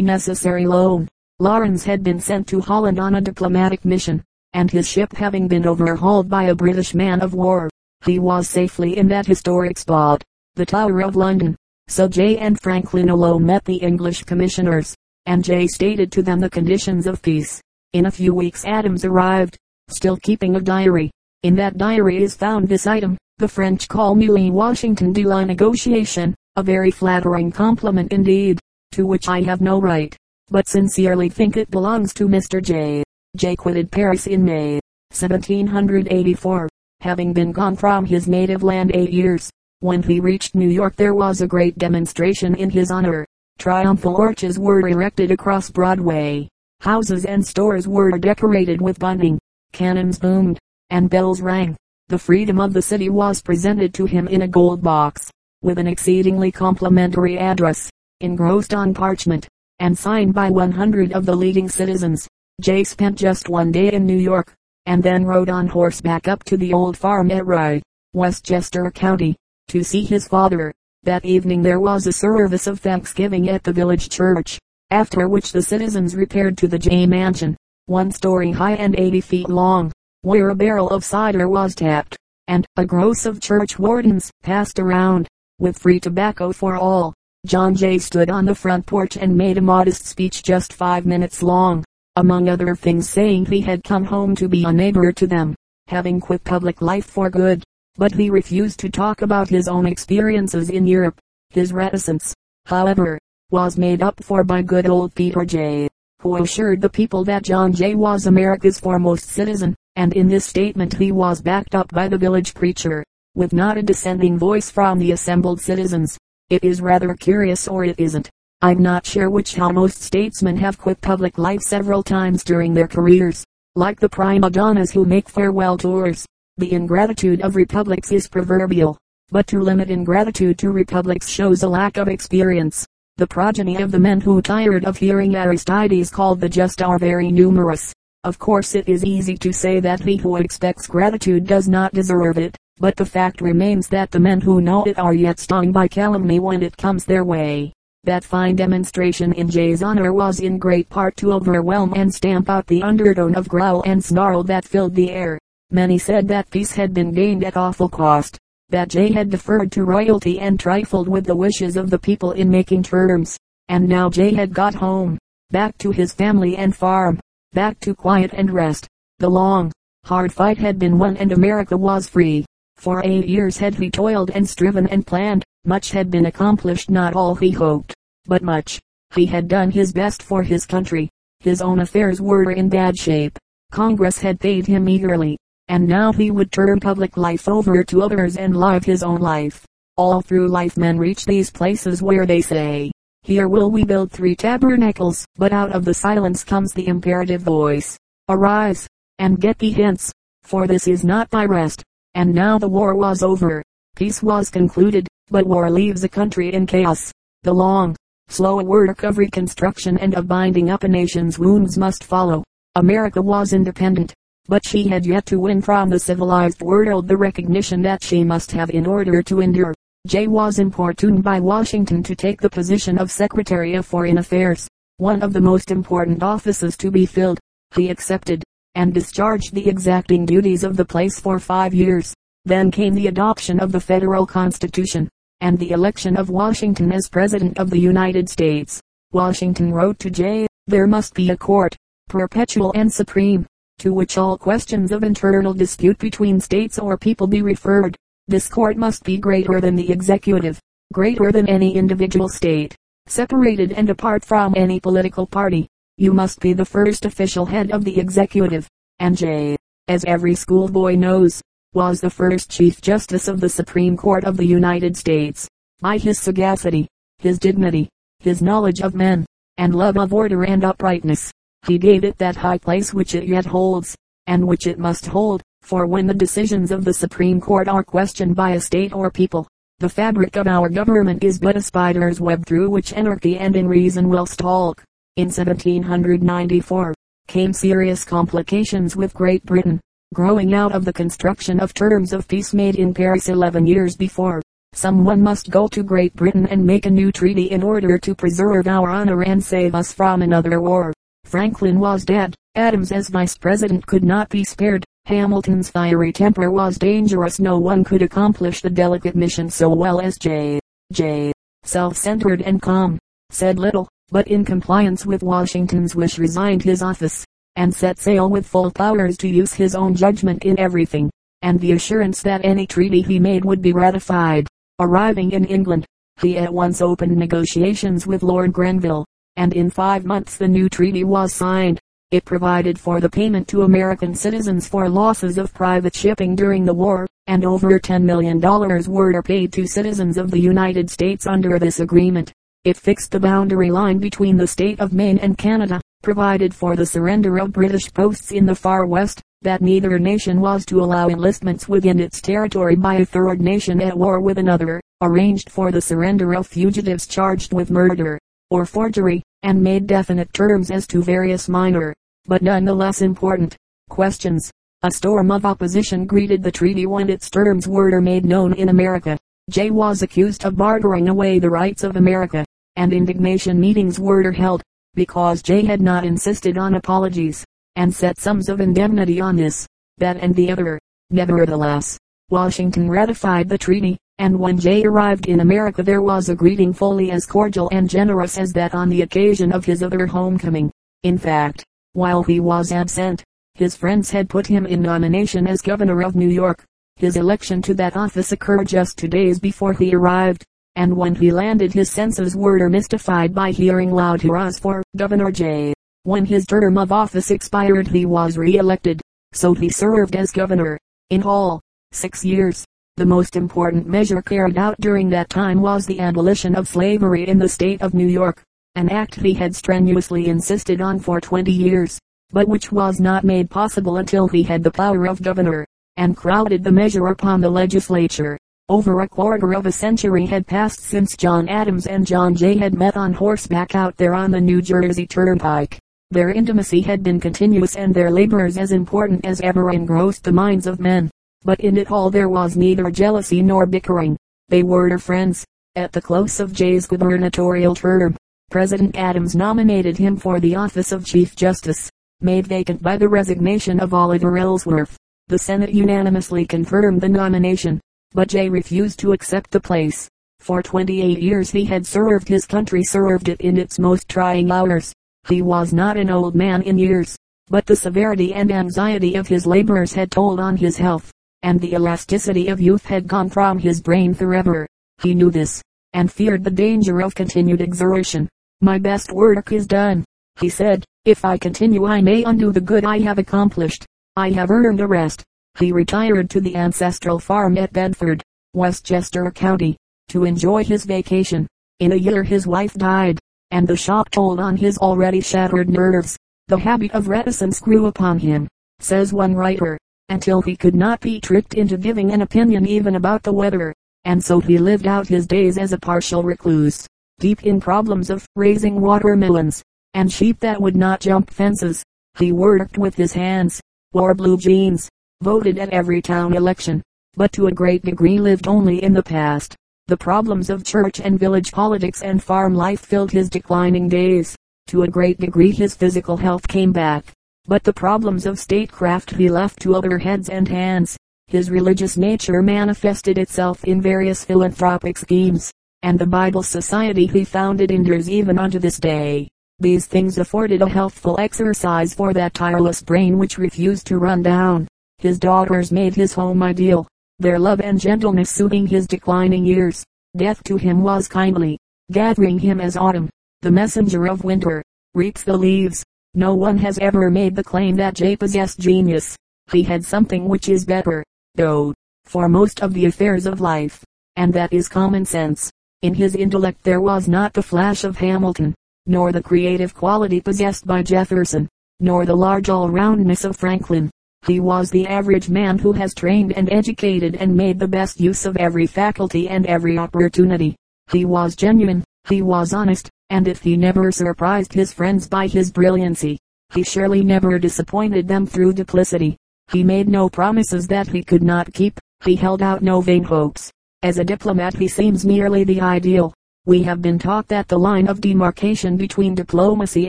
necessary 0.00 0.64
loan. 0.64 1.08
Laurens 1.40 1.82
had 1.82 2.04
been 2.04 2.20
sent 2.20 2.46
to 2.46 2.60
Holland 2.60 3.00
on 3.00 3.16
a 3.16 3.20
diplomatic 3.20 3.84
mission, 3.84 4.22
and 4.52 4.70
his 4.70 4.86
ship 4.86 5.12
having 5.14 5.48
been 5.48 5.66
overhauled 5.66 6.28
by 6.28 6.44
a 6.44 6.54
British 6.54 6.94
man 6.94 7.20
of 7.20 7.34
war, 7.34 7.68
he 8.04 8.20
was 8.20 8.48
safely 8.48 8.96
in 8.96 9.08
that 9.08 9.26
historic 9.26 9.76
spot, 9.76 10.22
the 10.54 10.64
Tower 10.64 11.02
of 11.02 11.16
London. 11.16 11.56
So 11.88 12.06
Jay 12.06 12.38
and 12.38 12.60
Franklin 12.60 13.08
alone 13.08 13.44
met 13.44 13.64
the 13.64 13.78
English 13.78 14.22
commissioners, 14.22 14.94
and 15.26 15.42
Jay 15.42 15.66
stated 15.66 16.12
to 16.12 16.22
them 16.22 16.38
the 16.38 16.48
conditions 16.48 17.08
of 17.08 17.22
peace. 17.22 17.60
In 17.92 18.06
a 18.06 18.10
few 18.10 18.32
weeks 18.32 18.64
Adams 18.64 19.04
arrived, 19.04 19.58
still 19.88 20.16
keeping 20.16 20.54
a 20.54 20.60
diary. 20.60 21.10
In 21.42 21.56
that 21.56 21.76
diary 21.76 22.22
is 22.22 22.36
found 22.36 22.68
this 22.68 22.86
item, 22.86 23.18
the 23.38 23.48
French 23.48 23.88
call 23.88 24.14
me 24.14 24.50
Washington 24.50 25.12
de 25.12 25.24
la 25.24 25.42
negotiation, 25.42 26.36
a 26.56 26.62
very 26.62 26.90
flattering 26.90 27.52
compliment 27.52 28.12
indeed, 28.12 28.58
to 28.92 29.06
which 29.06 29.28
I 29.28 29.42
have 29.42 29.60
no 29.60 29.80
right, 29.80 30.16
but 30.48 30.66
sincerely 30.66 31.28
think 31.28 31.56
it 31.56 31.70
belongs 31.70 32.12
to 32.14 32.28
Mr. 32.28 32.60
Jay. 32.60 33.04
Jay 33.36 33.54
quitted 33.54 33.92
Paris 33.92 34.26
in 34.26 34.44
May, 34.44 34.80
1784, 35.12 36.68
having 37.00 37.32
been 37.32 37.52
gone 37.52 37.76
from 37.76 38.04
his 38.04 38.26
native 38.26 38.64
land 38.64 38.90
eight 38.94 39.12
years. 39.12 39.48
When 39.78 40.02
he 40.02 40.18
reached 40.18 40.54
New 40.54 40.68
York 40.68 40.96
there 40.96 41.14
was 41.14 41.40
a 41.40 41.46
great 41.46 41.78
demonstration 41.78 42.56
in 42.56 42.68
his 42.68 42.90
honor. 42.90 43.24
Triumphal 43.58 44.16
arches 44.16 44.58
were 44.58 44.86
erected 44.88 45.30
across 45.30 45.70
Broadway. 45.70 46.48
Houses 46.80 47.24
and 47.24 47.46
stores 47.46 47.86
were 47.86 48.18
decorated 48.18 48.80
with 48.80 48.98
bunting. 48.98 49.38
Cannons 49.72 50.18
boomed, 50.18 50.58
and 50.90 51.08
bells 51.08 51.40
rang. 51.40 51.76
The 52.08 52.18
freedom 52.18 52.60
of 52.60 52.72
the 52.72 52.82
city 52.82 53.08
was 53.08 53.40
presented 53.40 53.94
to 53.94 54.06
him 54.06 54.26
in 54.26 54.42
a 54.42 54.48
gold 54.48 54.82
box, 54.82 55.30
with 55.62 55.78
an 55.78 55.86
exceedingly 55.86 56.50
complimentary 56.50 57.38
address, 57.38 57.90
engrossed 58.20 58.72
on 58.72 58.94
parchment, 58.94 59.46
and 59.78 59.96
signed 59.96 60.32
by 60.32 60.50
100 60.50 61.12
of 61.12 61.26
the 61.26 61.34
leading 61.34 61.68
citizens. 61.68 62.26
Jay 62.60 62.84
spent 62.84 63.16
just 63.16 63.48
one 63.48 63.70
day 63.70 63.92
in 63.92 64.06
New 64.06 64.16
York, 64.16 64.54
and 64.86 65.02
then 65.02 65.24
rode 65.24 65.48
on 65.48 65.68
horseback 65.68 66.28
up 66.28 66.44
to 66.44 66.56
the 66.56 66.72
old 66.72 66.96
farm 66.96 67.30
at 67.30 67.46
Rye, 67.46 67.82
Westchester 68.12 68.90
County, 68.90 69.36
to 69.68 69.82
see 69.82 70.04
his 70.04 70.26
father. 70.26 70.72
That 71.02 71.24
evening 71.24 71.62
there 71.62 71.80
was 71.80 72.06
a 72.06 72.12
service 72.12 72.66
of 72.66 72.80
thanksgiving 72.80 73.48
at 73.48 73.62
the 73.62 73.72
village 73.72 74.08
church, 74.08 74.58
after 74.90 75.28
which 75.28 75.52
the 75.52 75.62
citizens 75.62 76.14
repaired 76.14 76.58
to 76.58 76.68
the 76.68 76.78
Jay 76.78 77.06
mansion, 77.06 77.56
one 77.86 78.10
story 78.10 78.52
high 78.52 78.74
and 78.74 78.98
80 78.98 79.20
feet 79.20 79.48
long, 79.48 79.92
where 80.22 80.50
a 80.50 80.54
barrel 80.54 80.90
of 80.90 81.04
cider 81.04 81.48
was 81.48 81.74
tapped, 81.74 82.16
and 82.48 82.66
a 82.76 82.84
gross 82.84 83.24
of 83.24 83.40
church 83.40 83.78
wardens 83.78 84.30
passed 84.42 84.78
around, 84.78 85.28
with 85.60 85.78
free 85.78 86.00
tobacco 86.00 86.50
for 86.52 86.74
all. 86.74 87.14
John 87.46 87.74
Jay 87.74 87.98
stood 87.98 88.30
on 88.30 88.44
the 88.44 88.54
front 88.54 88.86
porch 88.86 89.16
and 89.16 89.36
made 89.36 89.58
a 89.58 89.62
modest 89.62 90.06
speech 90.06 90.42
just 90.42 90.72
five 90.72 91.06
minutes 91.06 91.42
long, 91.42 91.84
among 92.16 92.48
other 92.48 92.74
things 92.74 93.08
saying 93.08 93.46
he 93.46 93.60
had 93.60 93.84
come 93.84 94.04
home 94.04 94.34
to 94.34 94.48
be 94.48 94.64
a 94.64 94.72
neighbor 94.72 95.12
to 95.12 95.26
them, 95.26 95.54
having 95.86 96.18
quit 96.18 96.42
public 96.42 96.82
life 96.82 97.06
for 97.06 97.30
good 97.30 97.62
but 98.00 98.12
he 98.12 98.30
refused 98.30 98.80
to 98.80 98.88
talk 98.88 99.20
about 99.20 99.50
his 99.50 99.68
own 99.68 99.84
experiences 99.84 100.70
in 100.70 100.86
Europe. 100.86 101.20
His 101.50 101.70
reticence, 101.70 102.34
however, 102.64 103.18
was 103.50 103.76
made 103.76 104.02
up 104.02 104.24
for 104.24 104.42
by 104.42 104.62
good 104.62 104.88
old 104.88 105.14
Peter 105.14 105.44
Jay, 105.44 105.86
who 106.22 106.42
assured 106.42 106.80
the 106.80 106.88
people 106.88 107.24
that 107.24 107.42
John 107.42 107.74
Jay 107.74 107.94
was 107.94 108.26
America's 108.26 108.80
foremost 108.80 109.26
citizen, 109.26 109.74
and 109.96 110.14
in 110.14 110.28
this 110.28 110.46
statement 110.46 110.94
he 110.94 111.12
was 111.12 111.42
backed 111.42 111.74
up 111.74 111.92
by 111.92 112.08
the 112.08 112.16
village 112.16 112.54
preacher, 112.54 113.04
with 113.34 113.52
not 113.52 113.78
a 113.78 113.82
dissenting 113.82 114.36
voice 114.36 114.70
from 114.70 114.98
the 114.98 115.12
assembled 115.12 115.60
citizens. 115.60 116.18
It 116.48 116.64
is 116.64 116.80
rather 116.80 117.14
curious 117.14 117.68
or 117.68 117.84
it 117.84 118.00
isn't. 118.00 118.28
I'm 118.60 118.82
not 118.82 119.06
sure 119.06 119.30
which 119.30 119.54
how 119.54 119.70
most 119.70 120.02
statesmen 120.02 120.56
have 120.56 120.78
quit 120.78 121.00
public 121.00 121.38
life 121.38 121.62
several 121.62 122.02
times 122.02 122.42
during 122.42 122.74
their 122.74 122.88
careers, 122.88 123.44
like 123.76 124.00
the 124.00 124.08
prima 124.08 124.50
donnas 124.50 124.90
who 124.90 125.04
make 125.04 125.28
farewell 125.28 125.78
tours. 125.78 126.26
The 126.56 126.72
ingratitude 126.72 127.40
of 127.40 127.56
republics 127.56 128.12
is 128.12 128.28
proverbial, 128.28 128.98
but 129.30 129.46
to 129.46 129.60
limit 129.60 129.90
ingratitude 129.90 130.58
to 130.58 130.72
republics 130.72 131.28
shows 131.28 131.62
a 131.62 131.68
lack 131.68 131.96
of 131.96 132.08
experience. 132.08 132.86
The 133.16 133.26
progeny 133.26 133.80
of 133.80 133.92
the 133.92 134.00
men 134.00 134.20
who 134.20 134.42
tired 134.42 134.84
of 134.84 134.96
hearing 134.96 135.36
Aristides 135.36 136.10
called 136.10 136.40
the 136.40 136.48
just 136.48 136.82
are 136.82 136.98
very 136.98 137.30
numerous. 137.30 137.94
Of 138.24 138.38
course 138.38 138.74
it 138.74 138.88
is 138.88 139.04
easy 139.04 139.38
to 139.38 139.52
say 139.52 139.80
that 139.80 140.00
he 140.00 140.16
who 140.16 140.36
expects 140.36 140.86
gratitude 140.86 141.46
does 141.46 141.68
not 141.68 141.94
deserve 141.94 142.36
it, 142.36 142.56
but 142.80 142.96
the 142.96 143.04
fact 143.04 143.42
remains 143.42 143.88
that 143.88 144.10
the 144.10 144.18
men 144.18 144.40
who 144.40 144.60
know 144.60 144.82
it 144.84 144.98
are 144.98 145.14
yet 145.14 145.38
stung 145.38 145.70
by 145.70 145.86
calumny 145.86 146.40
when 146.40 146.62
it 146.62 146.76
comes 146.76 147.04
their 147.04 147.24
way. 147.24 147.72
That 148.04 148.24
fine 148.24 148.56
demonstration 148.56 149.34
in 149.34 149.50
Jay's 149.50 149.82
honor 149.82 150.14
was 150.14 150.40
in 150.40 150.58
great 150.58 150.88
part 150.88 151.14
to 151.18 151.34
overwhelm 151.34 151.92
and 151.94 152.12
stamp 152.12 152.48
out 152.48 152.66
the 152.66 152.82
undertone 152.82 153.34
of 153.34 153.46
growl 153.46 153.82
and 153.82 154.02
snarl 154.02 154.42
that 154.44 154.64
filled 154.64 154.94
the 154.94 155.10
air. 155.10 155.38
Many 155.70 155.98
said 155.98 156.26
that 156.28 156.50
peace 156.50 156.72
had 156.72 156.94
been 156.94 157.12
gained 157.12 157.44
at 157.44 157.58
awful 157.58 157.90
cost, 157.90 158.38
that 158.70 158.88
Jay 158.88 159.12
had 159.12 159.28
deferred 159.28 159.70
to 159.72 159.84
royalty 159.84 160.40
and 160.40 160.58
trifled 160.58 161.08
with 161.08 161.26
the 161.26 161.36
wishes 161.36 161.76
of 161.76 161.90
the 161.90 161.98
people 161.98 162.32
in 162.32 162.50
making 162.50 162.82
terms, 162.82 163.36
and 163.68 163.86
now 163.86 164.08
Jay 164.08 164.32
had 164.32 164.54
got 164.54 164.74
home, 164.74 165.18
back 165.50 165.76
to 165.78 165.90
his 165.90 166.14
family 166.14 166.56
and 166.56 166.74
farm, 166.74 167.20
back 167.52 167.78
to 167.80 167.94
quiet 167.94 168.32
and 168.32 168.50
rest. 168.50 168.88
The 169.18 169.28
long, 169.28 169.70
hard 170.06 170.32
fight 170.32 170.56
had 170.56 170.78
been 170.78 170.98
won 170.98 171.18
and 171.18 171.32
America 171.32 171.76
was 171.76 172.08
free. 172.08 172.46
For 172.80 173.02
eight 173.04 173.28
years 173.28 173.58
had 173.58 173.74
he 173.74 173.90
toiled 173.90 174.30
and 174.30 174.48
striven 174.48 174.86
and 174.86 175.06
planned, 175.06 175.44
much 175.66 175.90
had 175.90 176.10
been 176.10 176.24
accomplished 176.24 176.88
not 176.88 177.14
all 177.14 177.34
he 177.34 177.50
hoped, 177.50 177.92
but 178.24 178.42
much. 178.42 178.80
He 179.14 179.26
had 179.26 179.48
done 179.48 179.70
his 179.70 179.92
best 179.92 180.22
for 180.22 180.42
his 180.42 180.64
country. 180.64 181.10
His 181.40 181.60
own 181.60 181.80
affairs 181.80 182.22
were 182.22 182.50
in 182.50 182.70
bad 182.70 182.98
shape. 182.98 183.38
Congress 183.70 184.18
had 184.18 184.40
paid 184.40 184.66
him 184.66 184.88
eagerly, 184.88 185.36
and 185.68 185.86
now 185.86 186.10
he 186.10 186.30
would 186.30 186.52
turn 186.52 186.80
public 186.80 187.18
life 187.18 187.48
over 187.48 187.84
to 187.84 188.00
others 188.00 188.38
and 188.38 188.56
live 188.56 188.86
his 188.86 189.02
own 189.02 189.20
life. 189.20 189.66
All 189.98 190.22
through 190.22 190.48
life 190.48 190.78
men 190.78 190.96
reach 190.96 191.26
these 191.26 191.50
places 191.50 192.00
where 192.00 192.24
they 192.24 192.40
say, 192.40 192.90
here 193.24 193.46
will 193.46 193.70
we 193.70 193.84
build 193.84 194.10
three 194.10 194.34
tabernacles, 194.34 195.26
but 195.36 195.52
out 195.52 195.72
of 195.72 195.84
the 195.84 195.92
silence 195.92 196.42
comes 196.42 196.72
the 196.72 196.88
imperative 196.88 197.42
voice, 197.42 197.98
arise, 198.30 198.88
and 199.18 199.38
get 199.38 199.58
thee 199.58 199.72
hence, 199.72 200.10
for 200.42 200.66
this 200.66 200.88
is 200.88 201.04
not 201.04 201.28
thy 201.28 201.44
rest. 201.44 201.84
And 202.14 202.34
now 202.34 202.58
the 202.58 202.68
war 202.68 202.94
was 202.94 203.22
over, 203.22 203.62
peace 203.96 204.22
was 204.22 204.50
concluded, 204.50 205.06
but 205.28 205.46
war 205.46 205.70
leaves 205.70 206.02
a 206.04 206.08
country 206.08 206.52
in 206.52 206.66
chaos. 206.66 207.12
The 207.44 207.52
long, 207.52 207.96
slow 208.28 208.62
work 208.62 209.02
of 209.04 209.18
reconstruction 209.18 209.96
and 209.98 210.14
of 210.14 210.28
binding 210.28 210.70
up 210.70 210.84
a 210.84 210.88
nation's 210.88 211.38
wounds 211.38 211.78
must 211.78 212.04
follow. 212.04 212.44
America 212.74 213.22
was 213.22 213.52
independent, 213.52 214.12
but 214.46 214.66
she 214.66 214.88
had 214.88 215.06
yet 215.06 215.26
to 215.26 215.38
win 215.38 215.62
from 215.62 215.88
the 215.88 215.98
civilized 215.98 216.60
world 216.60 217.06
the 217.06 217.16
recognition 217.16 217.82
that 217.82 218.02
she 218.02 218.24
must 218.24 218.50
have 218.50 218.70
in 218.70 218.86
order 218.86 219.22
to 219.22 219.40
endure. 219.40 219.74
Jay 220.06 220.26
was 220.26 220.58
importuned 220.58 221.22
by 221.22 221.38
Washington 221.38 222.02
to 222.02 222.16
take 222.16 222.40
the 222.40 222.50
position 222.50 222.98
of 222.98 223.10
Secretary 223.10 223.74
of 223.74 223.86
Foreign 223.86 224.18
Affairs, 224.18 224.66
one 224.96 225.22
of 225.22 225.32
the 225.32 225.40
most 225.40 225.70
important 225.70 226.22
offices 226.22 226.76
to 226.76 226.90
be 226.90 227.06
filled. 227.06 227.38
He 227.74 227.90
accepted, 227.90 228.42
and 228.80 228.94
discharged 228.94 229.52
the 229.52 229.68
exacting 229.68 230.24
duties 230.24 230.64
of 230.64 230.74
the 230.74 230.84
place 230.84 231.20
for 231.20 231.38
five 231.38 231.74
years. 231.74 232.14
Then 232.46 232.70
came 232.70 232.94
the 232.94 233.08
adoption 233.08 233.60
of 233.60 233.72
the 233.72 233.80
federal 233.80 234.24
constitution, 234.24 235.06
and 235.42 235.58
the 235.58 235.72
election 235.72 236.16
of 236.16 236.30
Washington 236.30 236.90
as 236.90 237.06
President 237.06 237.58
of 237.58 237.68
the 237.68 237.78
United 237.78 238.30
States. 238.30 238.80
Washington 239.12 239.70
wrote 239.70 239.98
to 239.98 240.08
Jay, 240.08 240.46
there 240.66 240.86
must 240.86 241.12
be 241.12 241.28
a 241.28 241.36
court, 241.36 241.76
perpetual 242.08 242.72
and 242.74 242.90
supreme, 242.90 243.44
to 243.80 243.92
which 243.92 244.16
all 244.16 244.38
questions 244.38 244.92
of 244.92 245.04
internal 245.04 245.52
dispute 245.52 245.98
between 245.98 246.40
states 246.40 246.78
or 246.78 246.96
people 246.96 247.26
be 247.26 247.42
referred. 247.42 247.94
This 248.28 248.48
court 248.48 248.78
must 248.78 249.04
be 249.04 249.18
greater 249.18 249.60
than 249.60 249.76
the 249.76 249.92
executive, 249.92 250.58
greater 250.94 251.30
than 251.30 251.46
any 251.50 251.76
individual 251.76 252.30
state, 252.30 252.74
separated 253.08 253.72
and 253.72 253.90
apart 253.90 254.24
from 254.24 254.54
any 254.56 254.80
political 254.80 255.26
party. 255.26 255.68
You 255.96 256.12
must 256.12 256.40
be 256.40 256.52
the 256.52 256.64
first 256.64 257.04
official 257.04 257.46
head 257.46 257.70
of 257.70 257.84
the 257.84 257.98
executive, 257.98 258.68
and 258.98 259.16
Jay, 259.16 259.56
as 259.88 260.04
every 260.04 260.34
schoolboy 260.34 260.94
knows, 260.94 261.42
was 261.72 262.00
the 262.00 262.10
first 262.10 262.50
Chief 262.50 262.80
Justice 262.80 263.28
of 263.28 263.40
the 263.40 263.48
Supreme 263.48 263.96
Court 263.96 264.24
of 264.24 264.36
the 264.36 264.46
United 264.46 264.96
States. 264.96 265.48
By 265.80 265.98
his 265.98 266.18
sagacity, 266.18 266.88
his 267.18 267.38
dignity, 267.38 267.88
his 268.18 268.42
knowledge 268.42 268.80
of 268.80 268.94
men, 268.94 269.24
and 269.56 269.74
love 269.74 269.96
of 269.96 270.12
order 270.12 270.44
and 270.44 270.64
uprightness, 270.64 271.30
he 271.66 271.78
gave 271.78 272.04
it 272.04 272.18
that 272.18 272.36
high 272.36 272.58
place 272.58 272.94
which 272.94 273.14
it 273.14 273.28
yet 273.28 273.46
holds, 273.46 273.96
and 274.26 274.46
which 274.46 274.66
it 274.66 274.78
must 274.78 275.06
hold, 275.06 275.42
for 275.62 275.86
when 275.86 276.06
the 276.06 276.14
decisions 276.14 276.70
of 276.70 276.84
the 276.84 276.94
Supreme 276.94 277.40
Court 277.40 277.68
are 277.68 277.84
questioned 277.84 278.34
by 278.34 278.50
a 278.50 278.60
state 278.60 278.92
or 278.92 279.10
people, 279.10 279.46
the 279.78 279.88
fabric 279.88 280.36
of 280.36 280.46
our 280.46 280.68
government 280.68 281.24
is 281.24 281.38
but 281.38 281.56
a 281.56 281.62
spider's 281.62 282.20
web 282.20 282.44
through 282.46 282.70
which 282.70 282.92
anarchy 282.92 283.38
and 283.38 283.56
unreason 283.56 284.08
will 284.08 284.26
stalk. 284.26 284.82
In 285.16 285.26
1794, 285.26 286.94
came 287.26 287.52
serious 287.52 288.04
complications 288.04 288.94
with 288.94 289.12
Great 289.12 289.44
Britain, 289.44 289.80
growing 290.14 290.54
out 290.54 290.70
of 290.70 290.84
the 290.84 290.92
construction 290.92 291.58
of 291.58 291.74
terms 291.74 292.12
of 292.12 292.28
peace 292.28 292.54
made 292.54 292.76
in 292.76 292.94
Paris 292.94 293.28
11 293.28 293.66
years 293.66 293.96
before. 293.96 294.40
Someone 294.72 295.20
must 295.20 295.50
go 295.50 295.66
to 295.66 295.82
Great 295.82 296.14
Britain 296.14 296.46
and 296.46 296.64
make 296.64 296.86
a 296.86 296.90
new 296.90 297.10
treaty 297.10 297.50
in 297.50 297.64
order 297.64 297.98
to 297.98 298.14
preserve 298.14 298.68
our 298.68 298.88
honor 298.88 299.24
and 299.24 299.42
save 299.42 299.74
us 299.74 299.92
from 299.92 300.22
another 300.22 300.60
war. 300.60 300.92
Franklin 301.24 301.80
was 301.80 302.04
dead. 302.04 302.36
Adams 302.54 302.92
as 302.92 303.08
vice 303.08 303.36
president 303.36 303.84
could 303.86 304.04
not 304.04 304.28
be 304.28 304.44
spared. 304.44 304.84
Hamilton's 305.06 305.70
fiery 305.70 306.12
temper 306.12 306.52
was 306.52 306.78
dangerous. 306.78 307.40
No 307.40 307.58
one 307.58 307.82
could 307.82 308.02
accomplish 308.02 308.60
the 308.60 308.70
delicate 308.70 309.16
mission 309.16 309.50
so 309.50 309.68
well 309.68 310.00
as 310.00 310.16
Jay. 310.18 310.60
Jay. 310.92 311.32
Self-centered 311.64 312.42
and 312.42 312.62
calm, 312.62 312.98
said 313.30 313.58
little, 313.58 313.88
but 314.10 314.28
in 314.28 314.44
compliance 314.44 315.06
with 315.06 315.22
Washington's 315.22 315.94
wish 315.94 316.18
resigned 316.18 316.62
his 316.62 316.82
office, 316.82 317.24
and 317.56 317.74
set 317.74 317.98
sail 317.98 318.28
with 318.28 318.46
full 318.46 318.70
powers 318.70 319.16
to 319.18 319.28
use 319.28 319.52
his 319.52 319.74
own 319.74 319.94
judgment 319.94 320.44
in 320.44 320.58
everything, 320.58 321.10
and 321.42 321.58
the 321.60 321.72
assurance 321.72 322.22
that 322.22 322.44
any 322.44 322.66
treaty 322.66 323.02
he 323.02 323.18
made 323.18 323.44
would 323.44 323.62
be 323.62 323.72
ratified. 323.72 324.46
Arriving 324.78 325.32
in 325.32 325.44
England, 325.44 325.86
he 326.20 326.36
at 326.38 326.52
once 326.52 326.82
opened 326.82 327.16
negotiations 327.16 328.06
with 328.06 328.22
Lord 328.22 328.52
Grenville, 328.52 329.06
and 329.36 329.52
in 329.54 329.70
five 329.70 330.04
months 330.04 330.36
the 330.36 330.48
new 330.48 330.68
treaty 330.68 331.04
was 331.04 331.32
signed. 331.32 331.80
It 332.10 332.24
provided 332.24 332.78
for 332.78 333.00
the 333.00 333.08
payment 333.08 333.46
to 333.48 333.62
American 333.62 334.14
citizens 334.14 334.68
for 334.68 334.88
losses 334.88 335.38
of 335.38 335.54
private 335.54 335.94
shipping 335.94 336.34
during 336.34 336.64
the 336.64 336.74
war, 336.74 337.06
and 337.28 337.44
over 337.44 337.78
$10 337.78 338.02
million 338.02 338.40
were 338.40 339.22
paid 339.22 339.52
to 339.52 339.66
citizens 339.66 340.18
of 340.18 340.30
the 340.30 340.40
United 340.40 340.90
States 340.90 341.26
under 341.26 341.58
this 341.58 341.78
agreement. 341.78 342.32
It 342.62 342.76
fixed 342.76 343.10
the 343.10 343.20
boundary 343.20 343.70
line 343.70 343.96
between 343.96 344.36
the 344.36 344.46
state 344.46 344.80
of 344.80 344.92
Maine 344.92 345.16
and 345.16 345.38
Canada, 345.38 345.80
provided 346.02 346.54
for 346.54 346.76
the 346.76 346.84
surrender 346.84 347.38
of 347.38 347.54
British 347.54 347.90
posts 347.94 348.32
in 348.32 348.44
the 348.44 348.54
far 348.54 348.84
west, 348.84 349.22
that 349.40 349.62
neither 349.62 349.98
nation 349.98 350.42
was 350.42 350.66
to 350.66 350.82
allow 350.82 351.08
enlistments 351.08 351.70
within 351.70 351.98
its 351.98 352.20
territory 352.20 352.76
by 352.76 352.96
a 352.96 353.06
third 353.06 353.40
nation 353.40 353.80
at 353.80 353.96
war 353.96 354.20
with 354.20 354.36
another, 354.36 354.78
arranged 355.00 355.48
for 355.48 355.72
the 355.72 355.80
surrender 355.80 356.34
of 356.34 356.46
fugitives 356.46 357.06
charged 357.06 357.54
with 357.54 357.70
murder 357.70 358.18
or 358.50 358.66
forgery, 358.66 359.22
and 359.42 359.62
made 359.62 359.86
definite 359.86 360.30
terms 360.34 360.70
as 360.70 360.86
to 360.86 361.02
various 361.02 361.48
minor, 361.48 361.94
but 362.26 362.42
none 362.42 362.66
the 362.66 362.74
less 362.74 363.00
important, 363.00 363.56
questions. 363.88 364.50
A 364.82 364.90
storm 364.90 365.30
of 365.30 365.46
opposition 365.46 366.04
greeted 366.04 366.42
the 366.42 366.52
treaty 366.52 366.84
when 366.84 367.08
its 367.08 367.30
terms 367.30 367.66
were 367.66 368.02
made 368.02 368.26
known 368.26 368.52
in 368.52 368.68
America. 368.68 369.16
Jay 369.48 369.70
was 369.70 370.02
accused 370.02 370.44
of 370.44 370.56
bartering 370.56 371.08
away 371.08 371.38
the 371.38 371.50
rights 371.50 371.82
of 371.82 371.96
America, 371.96 372.44
and 372.80 372.94
indignation 372.94 373.60
meetings 373.60 374.00
were 374.00 374.32
held, 374.32 374.62
because 374.94 375.42
Jay 375.42 375.62
had 375.66 375.82
not 375.82 376.02
insisted 376.02 376.56
on 376.56 376.76
apologies 376.76 377.44
and 377.76 377.94
set 377.94 378.18
sums 378.18 378.48
of 378.48 378.58
indemnity 378.58 379.20
on 379.20 379.36
this, 379.36 379.66
that 379.98 380.16
and 380.16 380.34
the 380.34 380.50
other. 380.50 380.78
Nevertheless, 381.10 381.98
Washington 382.30 382.88
ratified 382.88 383.50
the 383.50 383.58
treaty, 383.58 383.98
and 384.18 384.38
when 384.38 384.58
Jay 384.58 384.82
arrived 384.82 385.26
in 385.26 385.40
America 385.40 385.82
there 385.82 386.00
was 386.00 386.30
a 386.30 386.34
greeting 386.34 386.72
fully 386.72 387.10
as 387.10 387.26
cordial 387.26 387.68
and 387.70 387.86
generous 387.86 388.38
as 388.38 388.50
that 388.54 388.74
on 388.74 388.88
the 388.88 389.02
occasion 389.02 389.52
of 389.52 389.66
his 389.66 389.82
other 389.82 390.06
homecoming. 390.06 390.72
In 391.02 391.18
fact, 391.18 391.62
while 391.92 392.22
he 392.22 392.40
was 392.40 392.72
absent, 392.72 393.22
his 393.52 393.76
friends 393.76 394.10
had 394.10 394.30
put 394.30 394.46
him 394.46 394.64
in 394.64 394.80
nomination 394.80 395.46
as 395.46 395.60
governor 395.60 396.02
of 396.02 396.16
New 396.16 396.30
York. 396.30 396.64
His 396.96 397.16
election 397.16 397.60
to 397.62 397.74
that 397.74 397.94
office 397.94 398.32
occurred 398.32 398.68
just 398.68 398.96
two 398.96 399.08
days 399.08 399.38
before 399.38 399.74
he 399.74 399.94
arrived, 399.94 400.46
and 400.80 400.96
when 400.96 401.14
he 401.14 401.30
landed 401.30 401.74
his 401.74 401.90
senses 401.90 402.34
were 402.34 402.70
mystified 402.70 403.34
by 403.34 403.50
hearing 403.50 403.92
loud 403.92 404.22
hurrahs 404.22 404.58
for 404.58 404.82
Governor 404.96 405.30
Jay. 405.30 405.74
When 406.04 406.24
his 406.24 406.46
term 406.46 406.78
of 406.78 406.90
office 406.90 407.30
expired 407.30 407.86
he 407.86 408.06
was 408.06 408.38
re-elected, 408.38 409.02
so 409.34 409.52
he 409.52 409.68
served 409.68 410.16
as 410.16 410.30
governor, 410.30 410.78
in 411.10 411.22
all, 411.22 411.60
six 411.92 412.24
years. 412.24 412.64
The 412.96 413.04
most 413.04 413.36
important 413.36 413.88
measure 413.88 414.22
carried 414.22 414.56
out 414.56 414.80
during 414.80 415.10
that 415.10 415.28
time 415.28 415.60
was 415.60 415.84
the 415.84 416.00
abolition 416.00 416.54
of 416.54 416.66
slavery 416.66 417.28
in 417.28 417.38
the 417.38 417.50
state 417.50 417.82
of 417.82 417.92
New 417.92 418.08
York, 418.08 418.42
an 418.74 418.88
act 418.88 419.16
he 419.16 419.34
had 419.34 419.54
strenuously 419.54 420.28
insisted 420.28 420.80
on 420.80 420.98
for 420.98 421.20
20 421.20 421.52
years, 421.52 421.98
but 422.30 422.48
which 422.48 422.72
was 422.72 422.98
not 422.98 423.22
made 423.22 423.50
possible 423.50 423.98
until 423.98 424.28
he 424.28 424.42
had 424.44 424.62
the 424.62 424.70
power 424.70 425.06
of 425.06 425.20
governor, 425.20 425.66
and 425.98 426.16
crowded 426.16 426.64
the 426.64 426.72
measure 426.72 427.08
upon 427.08 427.42
the 427.42 427.50
legislature. 427.50 428.38
Over 428.70 429.00
a 429.00 429.08
quarter 429.08 429.52
of 429.54 429.66
a 429.66 429.72
century 429.72 430.26
had 430.26 430.46
passed 430.46 430.78
since 430.78 431.16
John 431.16 431.48
Adams 431.48 431.88
and 431.88 432.06
John 432.06 432.36
Jay 432.36 432.56
had 432.56 432.72
met 432.72 432.96
on 432.96 433.12
horseback 433.12 433.74
out 433.74 433.96
there 433.96 434.14
on 434.14 434.30
the 434.30 434.40
New 434.40 434.62
Jersey 434.62 435.08
Turnpike. 435.08 435.76
Their 436.12 436.30
intimacy 436.30 436.80
had 436.80 437.02
been 437.02 437.18
continuous 437.18 437.74
and 437.74 437.92
their 437.92 438.12
labors 438.12 438.56
as 438.56 438.70
important 438.70 439.26
as 439.26 439.40
ever 439.40 439.72
engrossed 439.72 440.22
the 440.22 440.30
minds 440.30 440.68
of 440.68 440.78
men. 440.78 441.10
But 441.42 441.58
in 441.58 441.76
it 441.76 441.90
all 441.90 442.10
there 442.10 442.28
was 442.28 442.56
neither 442.56 442.92
jealousy 442.92 443.42
nor 443.42 443.66
bickering. 443.66 444.16
They 444.50 444.62
were 444.62 444.96
friends. 444.98 445.44
At 445.74 445.90
the 445.90 446.00
close 446.00 446.38
of 446.38 446.52
Jay's 446.52 446.86
gubernatorial 446.86 447.74
term, 447.74 448.16
President 448.52 448.96
Adams 448.96 449.34
nominated 449.34 449.98
him 449.98 450.16
for 450.16 450.38
the 450.38 450.54
office 450.54 450.92
of 450.92 451.04
Chief 451.04 451.34
Justice, 451.34 451.90
made 452.20 452.46
vacant 452.46 452.80
by 452.80 452.96
the 452.96 453.08
resignation 453.08 453.80
of 453.80 453.92
Oliver 453.92 454.38
Ellsworth. 454.38 454.96
The 455.26 455.40
Senate 455.40 455.70
unanimously 455.70 456.46
confirmed 456.46 457.00
the 457.00 457.08
nomination, 457.08 457.80
but 458.12 458.28
Jay 458.28 458.48
refused 458.48 458.98
to 459.00 459.12
accept 459.12 459.50
the 459.50 459.60
place. 459.60 460.08
For 460.40 460.62
28 460.62 461.18
years 461.18 461.50
he 461.50 461.64
had 461.64 461.86
served 461.86 462.28
his 462.28 462.46
country 462.46 462.82
served 462.82 463.28
it 463.28 463.40
in 463.40 463.56
its 463.58 463.78
most 463.78 464.08
trying 464.08 464.50
hours. 464.50 464.92
He 465.28 465.42
was 465.42 465.72
not 465.72 465.96
an 465.96 466.10
old 466.10 466.34
man 466.34 466.62
in 466.62 466.78
years, 466.78 467.16
but 467.48 467.66
the 467.66 467.76
severity 467.76 468.32
and 468.32 468.50
anxiety 468.50 469.16
of 469.16 469.28
his 469.28 469.46
labors 469.46 469.92
had 469.92 470.10
told 470.10 470.40
on 470.40 470.56
his 470.56 470.76
health, 470.76 471.10
and 471.42 471.60
the 471.60 471.74
elasticity 471.74 472.48
of 472.48 472.60
youth 472.60 472.84
had 472.86 473.06
gone 473.06 473.28
from 473.28 473.58
his 473.58 473.80
brain 473.80 474.14
forever. 474.14 474.66
He 475.02 475.14
knew 475.14 475.30
this, 475.30 475.62
and 475.92 476.10
feared 476.10 476.44
the 476.44 476.50
danger 476.50 477.00
of 477.00 477.14
continued 477.14 477.60
exertion. 477.60 478.28
My 478.60 478.78
best 478.78 479.12
work 479.12 479.52
is 479.52 479.66
done, 479.66 480.04
he 480.40 480.48
said. 480.48 480.84
If 481.04 481.24
I 481.24 481.38
continue 481.38 481.86
I 481.86 482.02
may 482.02 482.24
undo 482.24 482.52
the 482.52 482.60
good 482.60 482.84
I 482.84 482.98
have 483.00 483.18
accomplished. 483.18 483.86
I 484.16 484.30
have 484.30 484.50
earned 484.50 484.80
a 484.80 484.86
rest. 484.86 485.22
He 485.58 485.72
retired 485.72 486.30
to 486.30 486.40
the 486.40 486.56
ancestral 486.56 487.18
farm 487.18 487.58
at 487.58 487.72
Bedford, 487.72 488.22
Westchester 488.54 489.30
County, 489.30 489.76
to 490.08 490.24
enjoy 490.24 490.64
his 490.64 490.84
vacation. 490.84 491.46
In 491.80 491.92
a 491.92 491.96
year 491.96 492.22
his 492.22 492.46
wife 492.46 492.74
died, 492.74 493.18
and 493.50 493.66
the 493.66 493.76
shock 493.76 494.10
told 494.10 494.40
on 494.40 494.56
his 494.56 494.78
already 494.78 495.20
shattered 495.20 495.68
nerves. 495.68 496.16
The 496.48 496.58
habit 496.58 496.92
of 496.92 497.08
reticence 497.08 497.60
grew 497.60 497.86
upon 497.86 498.18
him, 498.18 498.48
says 498.80 499.12
one 499.12 499.34
writer, 499.34 499.78
until 500.08 500.42
he 500.42 500.56
could 500.56 500.74
not 500.74 501.00
be 501.00 501.20
tricked 501.20 501.54
into 501.54 501.76
giving 501.76 502.10
an 502.12 502.22
opinion 502.22 502.66
even 502.66 502.96
about 502.96 503.22
the 503.22 503.32
weather, 503.32 503.72
and 504.04 504.22
so 504.22 504.40
he 504.40 504.58
lived 504.58 504.86
out 504.86 505.06
his 505.06 505.26
days 505.26 505.58
as 505.58 505.72
a 505.72 505.78
partial 505.78 506.22
recluse, 506.22 506.86
deep 507.18 507.44
in 507.44 507.60
problems 507.60 508.10
of 508.10 508.26
raising 508.34 508.80
watermelons, 508.80 509.62
and 509.94 510.10
sheep 510.10 510.40
that 510.40 510.60
would 510.60 510.76
not 510.76 511.00
jump 511.00 511.30
fences. 511.30 511.84
He 512.18 512.32
worked 512.32 512.78
with 512.78 512.94
his 512.94 513.12
hands, 513.12 513.60
wore 513.92 514.14
blue 514.14 514.36
jeans, 514.36 514.88
voted 515.22 515.58
at 515.58 515.70
every 515.70 516.00
town 516.00 516.34
election, 516.34 516.82
but 517.14 517.30
to 517.32 517.46
a 517.46 517.52
great 517.52 517.84
degree 517.84 518.18
lived 518.18 518.48
only 518.48 518.82
in 518.82 518.92
the 518.92 519.02
past. 519.02 519.54
The 519.86 519.96
problems 519.96 520.48
of 520.48 520.64
church 520.64 521.00
and 521.00 521.18
village 521.18 521.52
politics 521.52 522.02
and 522.02 522.22
farm 522.22 522.54
life 522.54 522.80
filled 522.80 523.10
his 523.10 523.28
declining 523.28 523.88
days. 523.88 524.34
To 524.68 524.82
a 524.84 524.88
great 524.88 525.18
degree 525.18 525.50
his 525.50 525.74
physical 525.74 526.16
health 526.16 526.46
came 526.48 526.72
back, 526.72 527.12
but 527.46 527.64
the 527.64 527.72
problems 527.72 528.24
of 528.24 528.38
statecraft 528.38 529.10
he 529.10 529.28
left 529.28 529.60
to 529.60 529.74
other 529.74 529.98
heads 529.98 530.28
and 530.28 530.46
hands. 530.46 530.96
His 531.26 531.50
religious 531.50 531.96
nature 531.96 532.40
manifested 532.40 533.18
itself 533.18 533.64
in 533.64 533.82
various 533.82 534.24
philanthropic 534.24 534.96
schemes, 534.96 535.50
and 535.82 535.98
the 535.98 536.06
Bible 536.06 536.42
Society 536.42 537.06
he 537.06 537.24
founded 537.24 537.70
endures 537.70 538.08
even 538.08 538.38
unto 538.38 538.58
this 538.58 538.78
day. 538.78 539.28
These 539.58 539.86
things 539.86 540.16
afforded 540.16 540.62
a 540.62 540.68
healthful 540.68 541.20
exercise 541.20 541.92
for 541.92 542.14
that 542.14 542.32
tireless 542.32 542.80
brain 542.80 543.18
which 543.18 543.36
refused 543.36 543.86
to 543.88 543.98
run 543.98 544.22
down. 544.22 544.66
His 545.00 545.18
daughters 545.18 545.72
made 545.72 545.94
his 545.94 546.12
home 546.12 546.42
ideal 546.42 546.86
their 547.18 547.38
love 547.38 547.60
and 547.60 547.80
gentleness 547.80 548.28
soothing 548.28 548.66
his 548.66 548.86
declining 548.86 549.46
years. 549.46 549.82
Death 550.14 550.44
to 550.44 550.56
him 550.56 550.82
was 550.82 551.08
kindly, 551.08 551.58
gathering 551.90 552.38
him 552.38 552.60
as 552.60 552.76
autumn, 552.76 553.08
the 553.40 553.50
messenger 553.50 554.06
of 554.06 554.24
winter, 554.24 554.62
reaps 554.94 555.22
the 555.22 555.36
leaves. 555.36 555.82
No 556.14 556.34
one 556.34 556.58
has 556.58 556.78
ever 556.78 557.10
made 557.10 557.34
the 557.34 557.44
claim 557.44 557.76
that 557.76 557.94
Jay 557.94 558.14
possessed 558.14 558.58
genius. 558.58 559.16
He 559.50 559.62
had 559.62 559.84
something 559.84 560.28
which 560.28 560.50
is 560.50 560.66
better, 560.66 561.02
though, 561.34 561.72
for 562.04 562.28
most 562.28 562.60
of 562.60 562.74
the 562.74 562.84
affairs 562.84 563.24
of 563.24 563.40
life, 563.40 563.82
and 564.16 564.34
that 564.34 564.52
is 564.52 564.68
common 564.68 565.06
sense. 565.06 565.50
In 565.80 565.94
his 565.94 566.14
intellect 566.14 566.62
there 566.62 566.82
was 566.82 567.08
not 567.08 567.32
the 567.32 567.42
flash 567.42 567.84
of 567.84 567.96
Hamilton, 567.96 568.54
nor 568.86 569.12
the 569.12 569.22
creative 569.22 569.74
quality 569.74 570.20
possessed 570.20 570.66
by 570.66 570.82
Jefferson, 570.82 571.48
nor 571.78 572.04
the 572.04 572.16
large 572.16 572.50
all-roundness 572.50 573.24
of 573.24 573.36
Franklin. 573.36 573.90
He 574.26 574.38
was 574.38 574.70
the 574.70 574.86
average 574.86 575.30
man 575.30 575.58
who 575.58 575.72
has 575.72 575.94
trained 575.94 576.32
and 576.32 576.52
educated 576.52 577.16
and 577.16 577.34
made 577.34 577.58
the 577.58 577.66
best 577.66 577.98
use 577.98 578.26
of 578.26 578.36
every 578.36 578.66
faculty 578.66 579.28
and 579.28 579.46
every 579.46 579.78
opportunity. 579.78 580.56
He 580.92 581.04
was 581.04 581.34
genuine, 581.34 581.84
he 582.08 582.20
was 582.20 582.52
honest, 582.52 582.90
and 583.08 583.26
if 583.26 583.40
he 583.42 583.56
never 583.56 583.90
surprised 583.90 584.52
his 584.52 584.72
friends 584.72 585.08
by 585.08 585.26
his 585.26 585.50
brilliancy, 585.50 586.18
he 586.52 586.62
surely 586.62 587.02
never 587.02 587.38
disappointed 587.38 588.06
them 588.06 588.26
through 588.26 588.52
duplicity. 588.52 589.16
He 589.50 589.64
made 589.64 589.88
no 589.88 590.08
promises 590.08 590.66
that 590.68 590.88
he 590.88 591.02
could 591.02 591.22
not 591.22 591.52
keep, 591.52 591.78
he 592.04 592.14
held 592.14 592.42
out 592.42 592.62
no 592.62 592.80
vain 592.80 593.04
hopes, 593.04 593.50
As 593.82 593.98
a 593.98 594.04
diplomat 594.04 594.54
he 594.54 594.68
seems 594.68 595.06
merely 595.06 595.44
the 595.44 595.62
ideal. 595.62 596.12
We 596.44 596.62
have 596.64 596.82
been 596.82 596.98
taught 596.98 597.28
that 597.28 597.48
the 597.48 597.58
line 597.58 597.88
of 597.88 598.00
demarcation 598.00 598.76
between 598.76 599.14
diplomacy 599.14 599.88